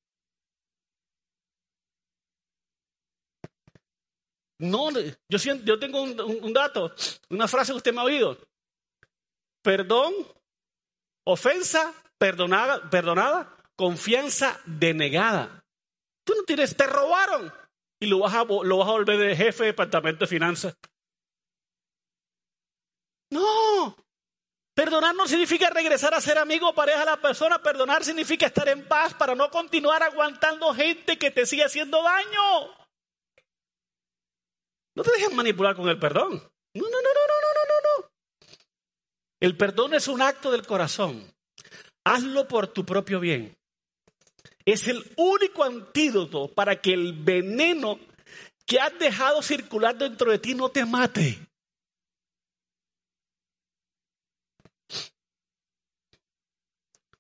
[4.60, 6.94] No, yo, yo tengo un, dato,
[7.30, 8.38] una frase que usted me ha oído.
[9.62, 10.14] Perdón,
[11.26, 15.64] ofensa, perdonada, perdonada, confianza denegada.
[16.26, 17.54] Tú no tienes, te robaron
[18.00, 20.76] y lo vas a, lo vas a volver de jefe de departamento de finanzas.
[23.30, 23.96] No,
[24.74, 28.68] perdonar no significa regresar a ser amigo o pareja de la persona, perdonar significa estar
[28.70, 32.87] en paz para no continuar aguantando gente que te sigue haciendo daño.
[34.98, 36.32] No te dejes manipular con el perdón.
[36.74, 38.10] No, no, no, no, no, no, no, no.
[39.40, 41.32] El perdón es un acto del corazón.
[42.04, 43.56] Hazlo por tu propio bien.
[44.66, 48.00] Es el único antídoto para que el veneno
[48.66, 51.48] que has dejado circular dentro de ti no te mate.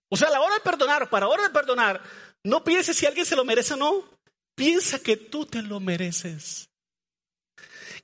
[0.10, 2.02] O sea, a la hora de perdonar, para la hora de perdonar,
[2.44, 4.04] no pienses si alguien se lo merece o no.
[4.56, 6.66] Piensa que tú te lo mereces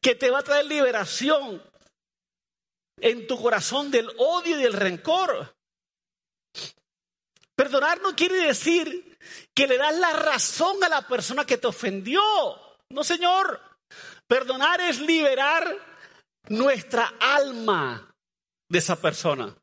[0.04, 1.64] que te va a traer liberación
[3.00, 5.56] en tu corazón del odio y del rencor.
[7.56, 9.18] Perdonar no quiere decir
[9.56, 12.22] que le das la razón a la persona que te ofendió.
[12.90, 13.62] No, Señor.
[14.28, 15.66] Perdonar es liberar
[16.50, 18.14] nuestra alma
[18.70, 19.56] de esa persona.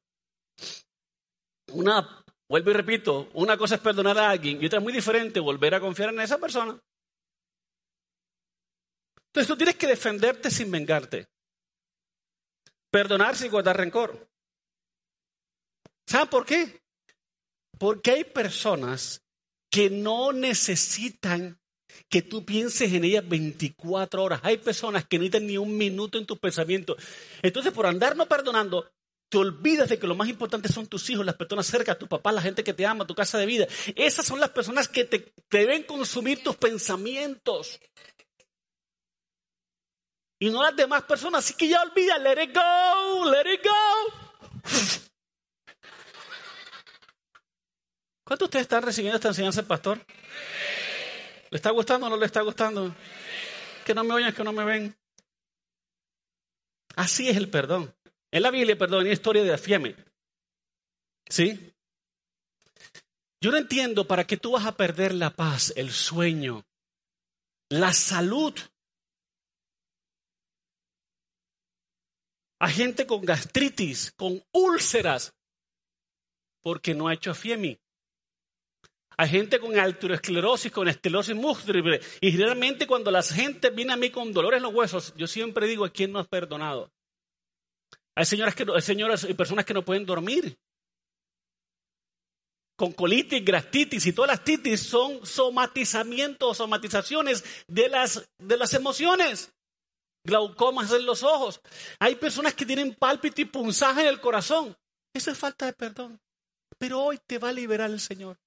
[1.72, 5.38] Una, vuelvo y repito, una cosa es perdonar a alguien y otra es muy diferente,
[5.38, 6.80] volver a confiar en esa persona.
[9.30, 11.28] Entonces tú tienes que defenderte sin vengarte.
[12.90, 14.28] Perdonar sin guardar rencor.
[16.04, 16.82] ¿Saben por qué?
[17.78, 19.22] Porque hay personas
[19.70, 21.60] que no necesitan
[22.08, 24.40] que tú pienses en ellas 24 horas.
[24.42, 26.96] Hay personas que no necesitan ni un minuto en tus pensamientos.
[27.40, 28.90] Entonces, por andar no perdonando,
[29.28, 32.32] te olvidas de que lo más importante son tus hijos, las personas cerca, tu papá,
[32.32, 33.68] la gente que te ama, tu casa de vida.
[33.94, 37.78] Esas son las personas que te, te deben consumir tus pensamientos.
[40.40, 41.44] Y no las demás personas.
[41.44, 43.70] Así que ya olvida, let it go, let it go.
[48.24, 50.04] ¿Cuántos de ustedes están recibiendo esta enseñanza, pastor?
[51.50, 52.94] ¿Le está gustando o no le está gustando?
[53.84, 54.96] Que no me oyen, que no me ven.
[56.96, 57.94] Así es el perdón.
[58.30, 59.96] En la Biblia, perdón, hay historia de Afieme.
[61.28, 61.74] ¿Sí?
[63.42, 66.64] Yo no entiendo para qué tú vas a perder la paz, el sueño,
[67.68, 68.54] la salud.
[72.60, 75.34] Hay gente con gastritis, con úlceras,
[76.62, 77.78] porque no ha hecho Afiemi.
[79.16, 82.00] Hay gente con arteriosclerosis, con esclerosis múltiple.
[82.20, 85.66] Y generalmente cuando la gente viene a mí con dolores en los huesos, yo siempre
[85.66, 86.92] digo, ¿a quién no has perdonado?
[88.14, 90.58] Hay señoras, que, hay señoras y personas que no pueden dormir.
[92.76, 99.50] Con colitis, gastritis y todas las titis son somatizamientos, somatizaciones de las, de las emociones.
[100.24, 101.60] Glaucomas en los ojos.
[101.98, 104.76] Hay personas que tienen pálpito y punzaje en el corazón.
[105.14, 106.20] Eso es falta de perdón.
[106.78, 108.38] Pero hoy te va a liberar el Señor.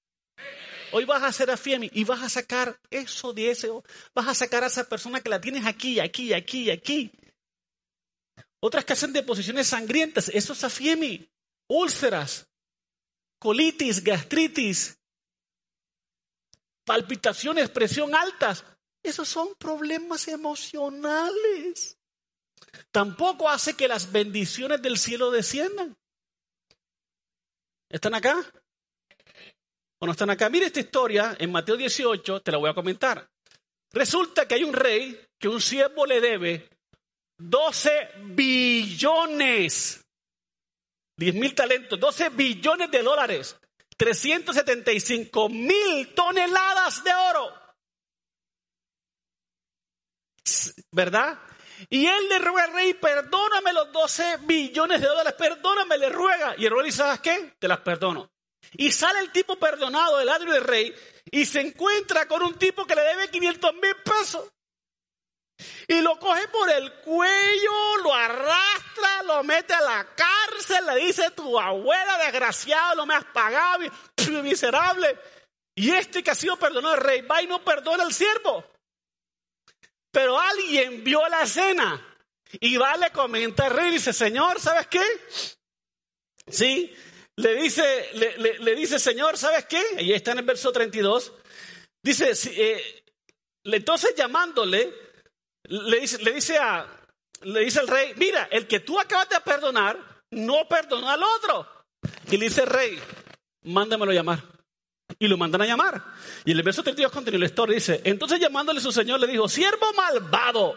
[0.92, 3.68] Hoy vas a hacer a Fiemi y vas a sacar eso de ese,
[4.14, 7.10] vas a sacar a esa persona que la tienes aquí, aquí, aquí, aquí.
[8.60, 11.28] Otras que hacen deposiciones sangrientas, eso es afiemi,
[11.68, 12.46] úlceras,
[13.38, 14.96] colitis, gastritis,
[16.84, 18.64] palpitaciones, presión altas.
[19.04, 21.96] Esos son problemas emocionales.
[22.90, 25.96] Tampoco hace que las bendiciones del cielo desciendan.
[27.90, 28.44] ¿Están acá?
[30.00, 33.26] no están acá, mire esta historia en Mateo 18, te la voy a comentar.
[33.92, 36.68] Resulta que hay un rey que un siervo le debe
[37.38, 40.04] 12 billones,
[41.16, 43.56] 10 mil talentos, 12 billones de dólares,
[43.96, 47.63] 375 mil toneladas de oro.
[50.90, 51.38] ¿Verdad?
[51.90, 56.54] Y él le ruega al rey, perdóname los 12 billones de dólares, perdóname, le ruega.
[56.56, 57.54] Y el rey dice, ¿sabes qué?
[57.58, 58.30] Te las perdono.
[58.76, 60.94] Y sale el tipo perdonado del lado del rey
[61.30, 64.50] y se encuentra con un tipo que le debe 500 mil pesos.
[65.86, 71.30] Y lo coge por el cuello, lo arrastra, lo mete a la cárcel, le dice,
[71.30, 73.84] tu abuela desgraciado, no me has pagado,
[74.42, 75.16] miserable.
[75.76, 78.64] Y este que ha sido perdonado el rey va y no perdona al siervo.
[80.14, 82.00] Pero alguien vio la escena
[82.60, 85.02] y va, le comenta al rey dice, Señor, ¿sabes qué?
[86.48, 86.94] Sí,
[87.34, 89.82] le dice, le, dice, Señor, ¿sabes qué?
[89.98, 91.32] Ahí está en el verso 32.
[92.00, 93.04] Dice, eh,
[93.64, 94.94] entonces llamándole,
[95.64, 96.86] le dice, le dice, a,
[97.42, 99.98] le dice al rey, mira, el que tú acabas de perdonar,
[100.30, 101.68] no perdonó al otro.
[102.30, 103.02] Y le dice el rey,
[103.64, 104.53] mándamelo llamar.
[105.18, 106.02] Y lo mandan a llamar.
[106.44, 109.48] Y en el verso 32 continúa la historia, dice, entonces llamándole su señor le dijo,
[109.48, 110.76] siervo malvado.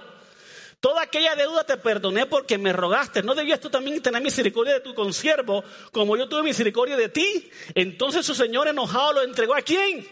[0.80, 3.24] Toda aquella deuda te perdoné porque me rogaste.
[3.24, 7.50] ¿No debías tú también tener misericordia de tu consiervo como yo tuve misericordia de ti?
[7.74, 10.08] Entonces su señor enojado lo entregó a quién?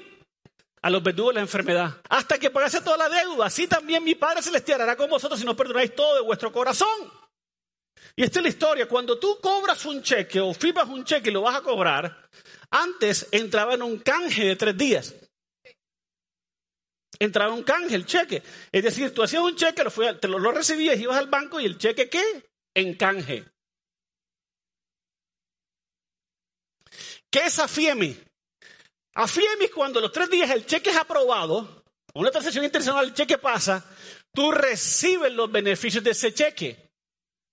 [0.82, 2.02] A los verdugos de la enfermedad.
[2.10, 3.46] Hasta que pagase toda la deuda.
[3.46, 7.12] Así también mi Padre Celestial hará con vosotros si no perdonáis todo de vuestro corazón.
[8.16, 8.88] Y esta es la historia.
[8.88, 12.28] Cuando tú cobras un cheque o firmas un cheque y lo vas a cobrar,
[12.76, 15.16] antes entraba en un canje de tres días
[17.20, 18.44] entraba un canje, el cheque.
[18.72, 21.78] Es decir, tú hacías un cheque, lo, te lo, recibías, ibas al banco y el
[21.78, 22.44] cheque ¿qué?
[22.74, 23.46] En canje.
[27.30, 28.18] ¿Qué es AFIEMI?
[29.16, 31.84] AFIEMI cuando los tres días el cheque es aprobado,
[32.14, 33.84] una transacción internacional, el cheque pasa,
[34.34, 36.90] tú recibes los beneficios de ese cheque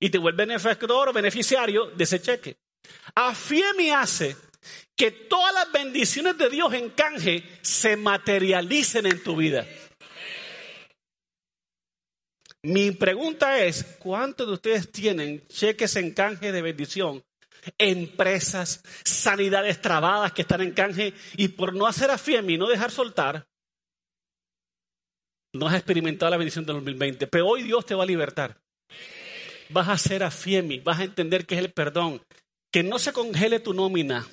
[0.00, 2.56] y te vuelves beneficiador o beneficiario de ese cheque.
[3.14, 4.36] AFIEMI hace
[4.96, 9.66] que todas las bendiciones de Dios en canje se materialicen en tu vida.
[12.64, 17.24] Mi pregunta es, ¿cuántos de ustedes tienen cheques en canje de bendición?
[17.76, 22.90] Empresas, sanidades trabadas que están en canje y por no hacer a y no dejar
[22.92, 23.48] soltar,
[25.54, 27.26] no has experimentado la bendición del 2020.
[27.26, 28.58] Pero hoy Dios te va a libertar.
[29.68, 30.30] Vas a ser a
[30.84, 32.22] vas a entender que es el perdón.
[32.70, 34.26] Que no se congele tu nómina,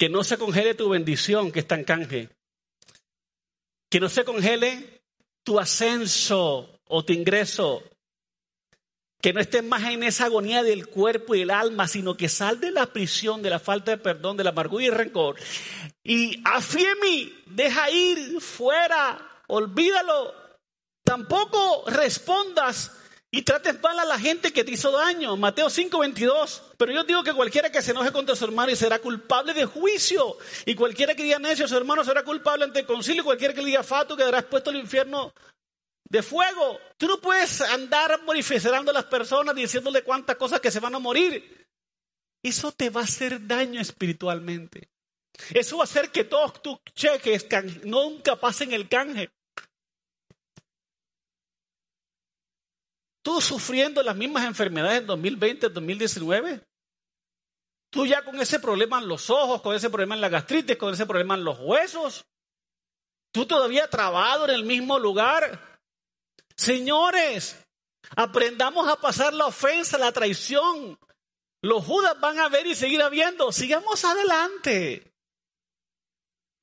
[0.00, 2.30] que no se congele tu bendición que está en canje.
[3.90, 5.02] Que no se congele
[5.44, 7.82] tu ascenso o tu ingreso.
[9.20, 12.60] Que no estés más en esa agonía del cuerpo y el alma, sino que sal
[12.60, 15.36] de la prisión, de la falta de perdón, de la amargura y el rencor.
[16.02, 16.42] Y
[17.02, 20.32] mí, deja ir fuera, olvídalo.
[21.04, 22.90] Tampoco respondas
[23.32, 25.36] y trates mal a la gente que te hizo daño.
[25.36, 26.62] Mateo 5:22.
[26.76, 29.66] Pero yo digo que cualquiera que se enoje contra su hermano y será culpable de
[29.66, 30.36] juicio.
[30.66, 33.22] Y cualquiera que diga necio a su hermano será culpable ante el concilio.
[33.22, 35.32] Y cualquiera que le diga fato quedará expuesto al infierno
[36.08, 36.80] de fuego.
[36.96, 40.98] Tú no puedes andar manifestando a las personas diciéndole cuántas cosas que se van a
[40.98, 41.68] morir.
[42.42, 44.88] Eso te va a hacer daño espiritualmente.
[45.54, 47.46] Eso va a hacer que todos tus cheques
[47.84, 49.30] nunca pasen el canje.
[53.22, 56.62] Tú sufriendo las mismas enfermedades en 2020, 2019.
[57.90, 60.94] Tú ya con ese problema en los ojos, con ese problema en la gastritis, con
[60.94, 62.24] ese problema en los huesos.
[63.32, 65.80] Tú todavía trabado en el mismo lugar.
[66.56, 67.58] Señores,
[68.16, 70.98] aprendamos a pasar la ofensa, la traición.
[71.62, 73.52] Los judas van a ver y seguir habiendo.
[73.52, 75.12] Sigamos adelante.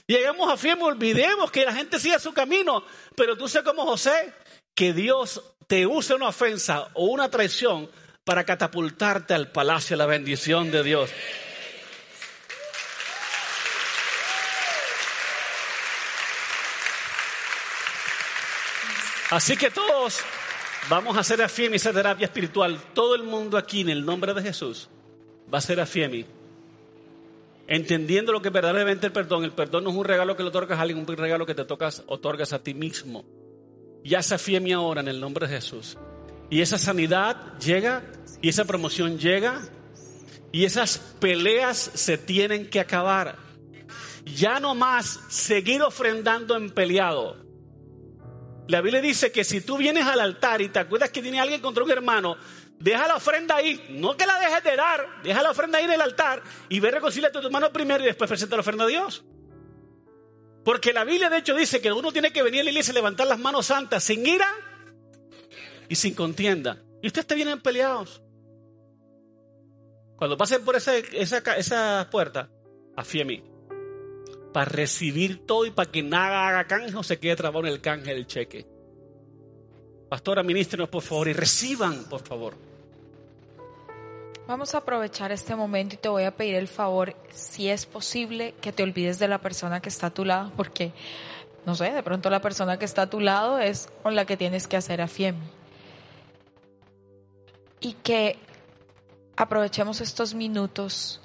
[0.07, 2.83] Llegamos a fiel, olvidemos que la gente siga su camino.
[3.15, 4.33] Pero tú sé como José,
[4.77, 7.89] que Dios te use una ofensa o una traición
[8.23, 11.09] para catapultarte al palacio de la bendición de Dios.
[19.31, 20.19] Así que todos
[20.89, 22.79] vamos a hacer AFIEMI, esa terapia espiritual.
[22.93, 24.89] Todo el mundo aquí en el nombre de Jesús
[25.51, 26.23] va a ser AFIEMI.
[27.67, 29.43] Entendiendo lo que verdaderamente el perdón.
[29.43, 31.65] El perdón no es un regalo que le otorgas a alguien, un regalo que te
[31.65, 33.25] tocas, otorgas a ti mismo.
[34.03, 35.97] Ya se AFIEMI ahora en el nombre de Jesús.
[36.49, 38.03] Y esa sanidad llega,
[38.41, 39.61] y esa promoción llega,
[40.51, 43.37] y esas peleas se tienen que acabar.
[44.25, 47.37] Ya no más seguir ofrendando en peleado.
[48.67, 51.61] La Biblia dice que si tú vienes al altar y te acuerdas que tiene alguien
[51.61, 52.37] contra un hermano,
[52.79, 53.85] deja la ofrenda ahí.
[53.89, 56.91] No que la dejes de dar, deja la ofrenda ahí en el altar y ve
[56.91, 59.23] reconciliarte a tu hermano primero y después presenta la ofrenda a Dios.
[60.67, 62.95] Porque la Biblia de hecho dice que uno tiene que venir a la iglesia y
[62.95, 64.49] levantar las manos santas sin ira
[65.87, 66.83] y sin contienda.
[67.01, 68.21] Y ustedes te vienen peleados.
[70.17, 72.49] Cuando pasen por esa, esa, esa puerta,
[72.97, 73.45] afíe
[74.51, 77.79] para recibir todo y para que nada haga canje o se quede trabado en el
[77.79, 78.67] canje del cheque.
[80.09, 82.66] Pastora, ministrenos por favor y reciban, por favor.
[84.47, 88.53] Vamos a aprovechar este momento y te voy a pedir el favor, si es posible,
[88.61, 90.93] que te olvides de la persona que está a tu lado, porque,
[91.65, 94.37] no sé, de pronto la persona que está a tu lado es con la que
[94.37, 95.35] tienes que hacer a FIEM.
[97.81, 98.39] Y que
[99.35, 101.19] aprovechemos estos minutos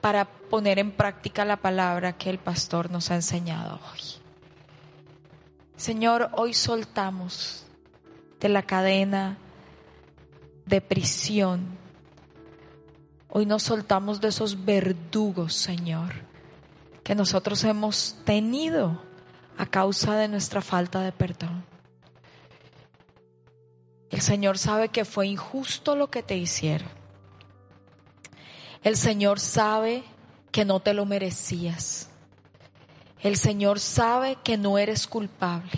[0.00, 4.00] para poner en práctica la palabra que el pastor nos ha enseñado hoy.
[5.76, 7.66] Señor, hoy soltamos
[8.38, 9.38] de la cadena
[10.66, 11.79] de prisión.
[13.32, 16.12] Hoy nos soltamos de esos verdugos, Señor,
[17.04, 19.00] que nosotros hemos tenido
[19.56, 21.64] a causa de nuestra falta de perdón.
[24.10, 26.88] El Señor sabe que fue injusto lo que te hicieron.
[28.82, 30.02] El Señor sabe
[30.50, 32.08] que no te lo merecías.
[33.20, 35.70] El Señor sabe que no eres culpable.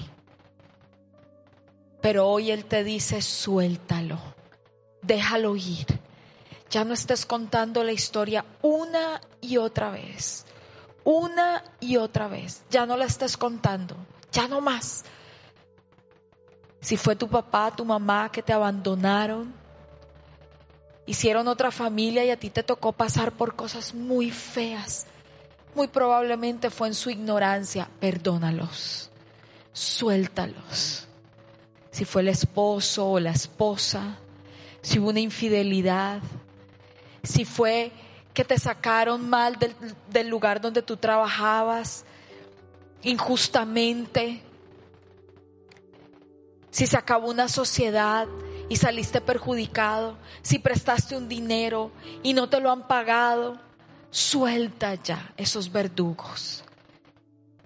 [2.01, 4.19] Pero hoy Él te dice, suéltalo,
[5.03, 6.02] déjalo ir.
[6.73, 10.47] Ya no estés contando la historia una y otra vez,
[11.05, 12.62] una y otra vez.
[12.70, 13.95] Ya no la estés contando,
[14.33, 15.05] ya no más.
[16.81, 19.53] Si fue tu papá, tu mamá que te abandonaron,
[21.05, 25.05] hicieron otra familia y a ti te tocó pasar por cosas muy feas.
[25.75, 27.87] Muy probablemente fue en su ignorancia.
[28.01, 29.11] Perdónalos,
[29.75, 31.07] suéltalos.
[31.91, 34.16] Si fue el esposo o la esposa,
[34.81, 36.23] si hubo una infidelidad,
[37.23, 37.93] si fue
[38.35, 39.75] que te sacaron mal del,
[40.11, 42.05] del lugar donde tú trabajabas,
[43.03, 44.43] injustamente,
[46.70, 48.27] si se acabó una sociedad
[48.68, 51.91] y saliste perjudicado, si prestaste un dinero
[52.23, 53.61] y no te lo han pagado,
[54.11, 56.64] suelta ya esos verdugos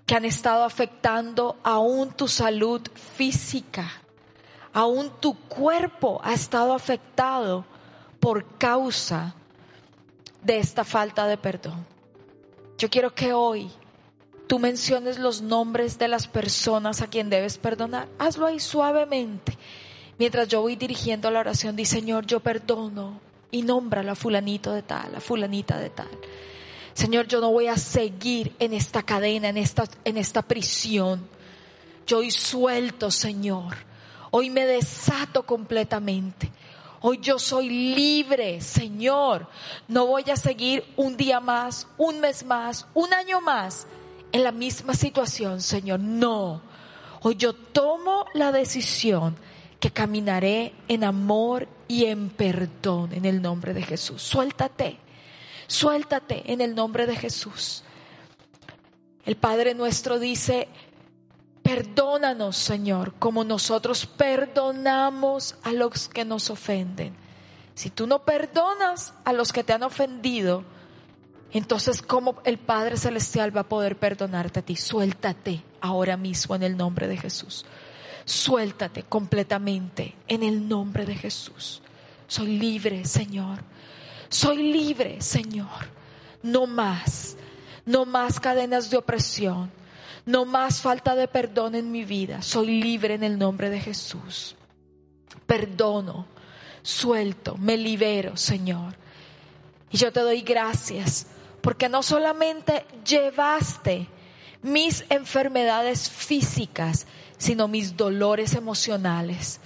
[0.07, 2.81] que han estado afectando aún tu salud
[3.17, 3.91] física,
[4.73, 7.65] aún tu cuerpo ha estado afectado
[8.21, 9.35] por causa
[10.47, 11.85] de esta falta de perdón.
[12.79, 13.71] Yo quiero que hoy
[14.47, 18.09] tú menciones los nombres de las personas a quien debes perdonar.
[18.19, 19.59] Hazlo ahí suavemente
[20.19, 23.21] Mientras yo voy dirigiendo la oración, di Señor, yo perdono
[23.51, 26.09] y nombra a fulanito de tal, a fulanita de tal.
[26.95, 31.29] Señor, yo no voy a seguir en esta cadena, en esta, en esta prisión.
[32.07, 33.77] Yo hoy suelto, Señor.
[34.31, 36.51] Hoy me desato completamente.
[37.09, 39.47] Hoy yo soy libre, Señor.
[39.87, 43.87] No voy a seguir un día más, un mes más, un año más
[44.33, 46.01] en la misma situación, Señor.
[46.01, 46.63] No.
[47.23, 49.37] Hoy yo tomo la decisión
[49.79, 54.21] que caminaré en amor y en perdón en el nombre de Jesús.
[54.21, 54.99] Suéltate,
[55.69, 57.85] suéltate en el nombre de Jesús.
[59.25, 60.67] El Padre nuestro dice,
[61.67, 67.13] Perdónanos, Señor, como nosotros perdonamos a los que nos ofenden.
[67.75, 70.63] Si tú no perdonas a los que te han ofendido,
[71.51, 74.77] entonces ¿cómo el Padre Celestial va a poder perdonarte a ti?
[74.77, 77.67] Suéltate ahora mismo en el nombre de Jesús.
[78.25, 81.83] Suéltate completamente en el nombre de Jesús.
[82.29, 83.59] Soy libre, Señor.
[84.29, 85.91] Soy libre, Señor.
[86.45, 87.37] No más,
[87.85, 89.69] no más cadenas de opresión
[90.27, 92.43] no más falta de perdón en mi vida.
[92.43, 94.57] Soy libre en el nombre de Jesús.
[95.47, 96.27] Perdono,
[96.83, 98.95] suelto, me libero, Señor.
[99.91, 101.29] Y yo te doy gracias
[101.61, 104.09] porque no solamente llevaste
[104.63, 107.07] mis enfermedades físicas,
[107.39, 109.61] sino mis dolores emocionales.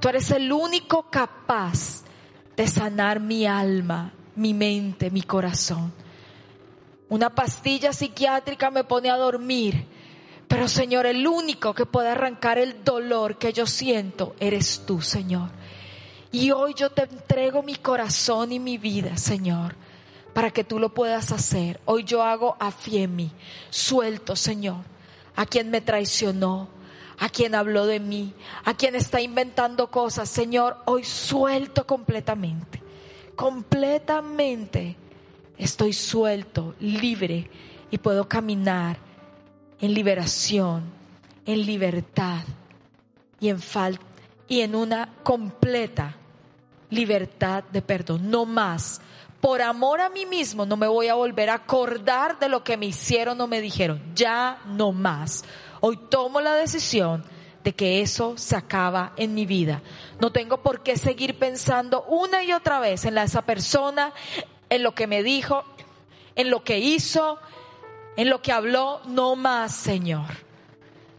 [0.00, 2.04] Tú eres el único capaz
[2.56, 5.92] de sanar mi alma, mi mente, mi corazón.
[7.08, 9.86] Una pastilla psiquiátrica me pone a dormir,
[10.48, 15.50] pero Señor, el único que puede arrancar el dolor que yo siento eres tú, Señor.
[16.32, 19.76] Y hoy yo te entrego mi corazón y mi vida, Señor,
[20.32, 21.80] para que tú lo puedas hacer.
[21.84, 22.72] Hoy yo hago a
[23.08, 23.30] mí,
[23.68, 24.84] suelto, Señor,
[25.36, 26.68] a quien me traicionó,
[27.18, 28.32] a quien habló de mí,
[28.64, 30.30] a quien está inventando cosas.
[30.30, 32.82] Señor, hoy suelto completamente,
[33.36, 34.96] completamente
[35.58, 37.50] estoy suelto, libre
[37.90, 39.07] y puedo caminar
[39.80, 40.84] en liberación,
[41.46, 42.42] en libertad
[43.40, 44.04] y en falta
[44.48, 46.16] y en una completa
[46.90, 48.30] libertad de perdón.
[48.30, 49.00] No más.
[49.40, 52.76] Por amor a mí mismo no me voy a volver a acordar de lo que
[52.76, 54.02] me hicieron o me dijeron.
[54.14, 55.44] Ya no más.
[55.80, 57.24] Hoy tomo la decisión
[57.62, 59.82] de que eso se acaba en mi vida.
[60.20, 64.12] No tengo por qué seguir pensando una y otra vez en la, esa persona,
[64.70, 65.64] en lo que me dijo,
[66.34, 67.38] en lo que hizo,
[68.18, 70.26] en lo que habló, no más, Señor.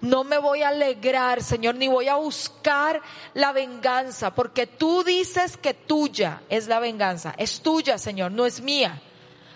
[0.02, 3.02] No me voy a alegrar, Señor, ni voy a buscar
[3.34, 7.34] la venganza, porque tú dices que tuya es la venganza.
[7.38, 9.02] Es tuya, Señor, no es mía.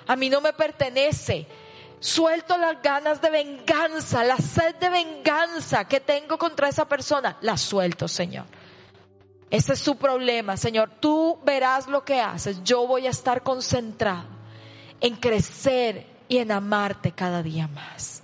[0.07, 1.45] A mí no me pertenece.
[1.99, 7.37] Suelto las ganas de venganza, la sed de venganza que tengo contra esa persona.
[7.41, 8.45] La suelto, Señor.
[9.49, 10.91] Ese es su problema, Señor.
[11.01, 12.63] Tú verás lo que haces.
[12.63, 14.29] Yo voy a estar concentrado
[15.01, 18.23] en crecer y en amarte cada día más.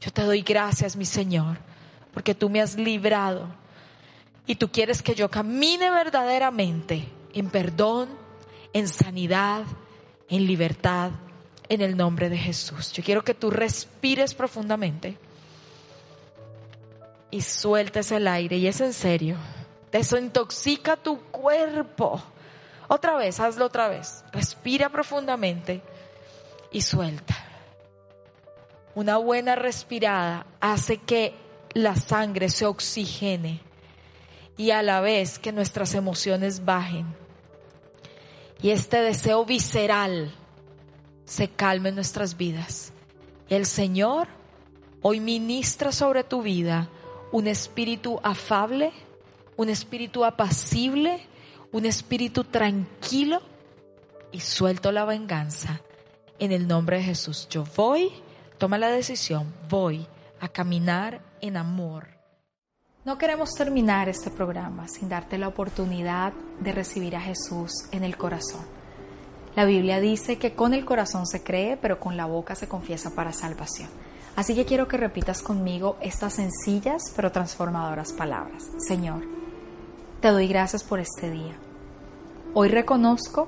[0.00, 1.58] Yo te doy gracias, mi Señor,
[2.14, 3.48] porque tú me has librado
[4.46, 8.10] y tú quieres que yo camine verdaderamente en perdón,
[8.72, 9.64] en sanidad,
[10.28, 11.10] en libertad,
[11.68, 12.92] en el nombre de Jesús.
[12.92, 15.18] Yo quiero que tú respires profundamente
[17.32, 19.36] y sueltes el aire, y es en serio.
[19.90, 22.22] Desintoxica tu cuerpo.
[22.86, 24.22] Otra vez, hazlo otra vez.
[24.30, 25.82] Respira profundamente
[26.72, 27.36] y suelta.
[28.94, 31.34] Una buena respirada hace que
[31.74, 33.60] la sangre se oxigene
[34.56, 37.06] y a la vez que nuestras emociones bajen.
[38.60, 40.34] Y este deseo visceral
[41.24, 42.92] se calme en nuestras vidas.
[43.48, 44.28] El Señor
[45.00, 46.88] hoy ministra sobre tu vida
[47.32, 48.92] un espíritu afable,
[49.56, 51.26] un espíritu apacible,
[51.72, 53.40] un espíritu tranquilo
[54.30, 55.80] y suelto la venganza
[56.42, 57.46] en el nombre de Jesús.
[57.50, 58.10] Yo voy,
[58.58, 60.08] toma la decisión, voy
[60.40, 62.08] a caminar en amor.
[63.04, 68.16] No queremos terminar este programa sin darte la oportunidad de recibir a Jesús en el
[68.16, 68.66] corazón.
[69.54, 73.14] La Biblia dice que con el corazón se cree, pero con la boca se confiesa
[73.14, 73.88] para salvación.
[74.34, 78.64] Así que quiero que repitas conmigo estas sencillas pero transformadoras palabras.
[78.78, 79.22] Señor,
[80.20, 81.54] te doy gracias por este día.
[82.52, 83.46] Hoy reconozco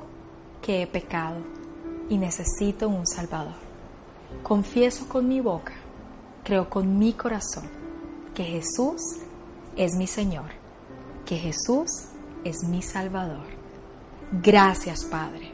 [0.63, 1.54] que he pecado
[2.09, 3.55] y necesito un Salvador.
[4.43, 5.75] Confieso con mi boca,
[6.43, 7.65] creo con mi corazón
[8.35, 9.01] que Jesús
[9.77, 10.51] es mi Señor,
[11.25, 11.91] que Jesús
[12.45, 13.47] es mi Salvador.
[14.43, 15.53] Gracias Padre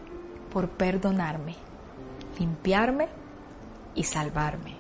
[0.53, 1.55] por perdonarme,
[2.39, 3.09] limpiarme
[3.95, 4.77] y salvarme.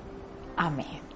[0.56, 1.09] Amén.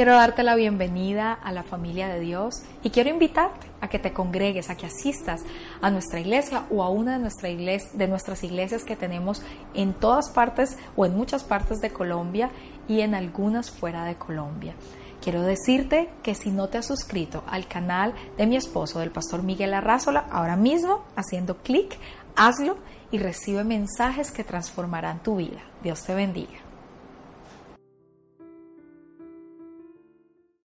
[0.00, 4.14] Quiero darte la bienvenida a la familia de Dios y quiero invitarte a que te
[4.14, 5.42] congregues, a que asistas
[5.82, 9.42] a nuestra iglesia o a una de, de nuestras iglesias que tenemos
[9.74, 12.50] en todas partes o en muchas partes de Colombia
[12.88, 14.72] y en algunas fuera de Colombia.
[15.20, 19.42] Quiero decirte que si no te has suscrito al canal de mi esposo, del pastor
[19.42, 21.98] Miguel Arrázola, ahora mismo haciendo clic,
[22.36, 22.78] hazlo
[23.10, 25.60] y recibe mensajes que transformarán tu vida.
[25.82, 26.69] Dios te bendiga.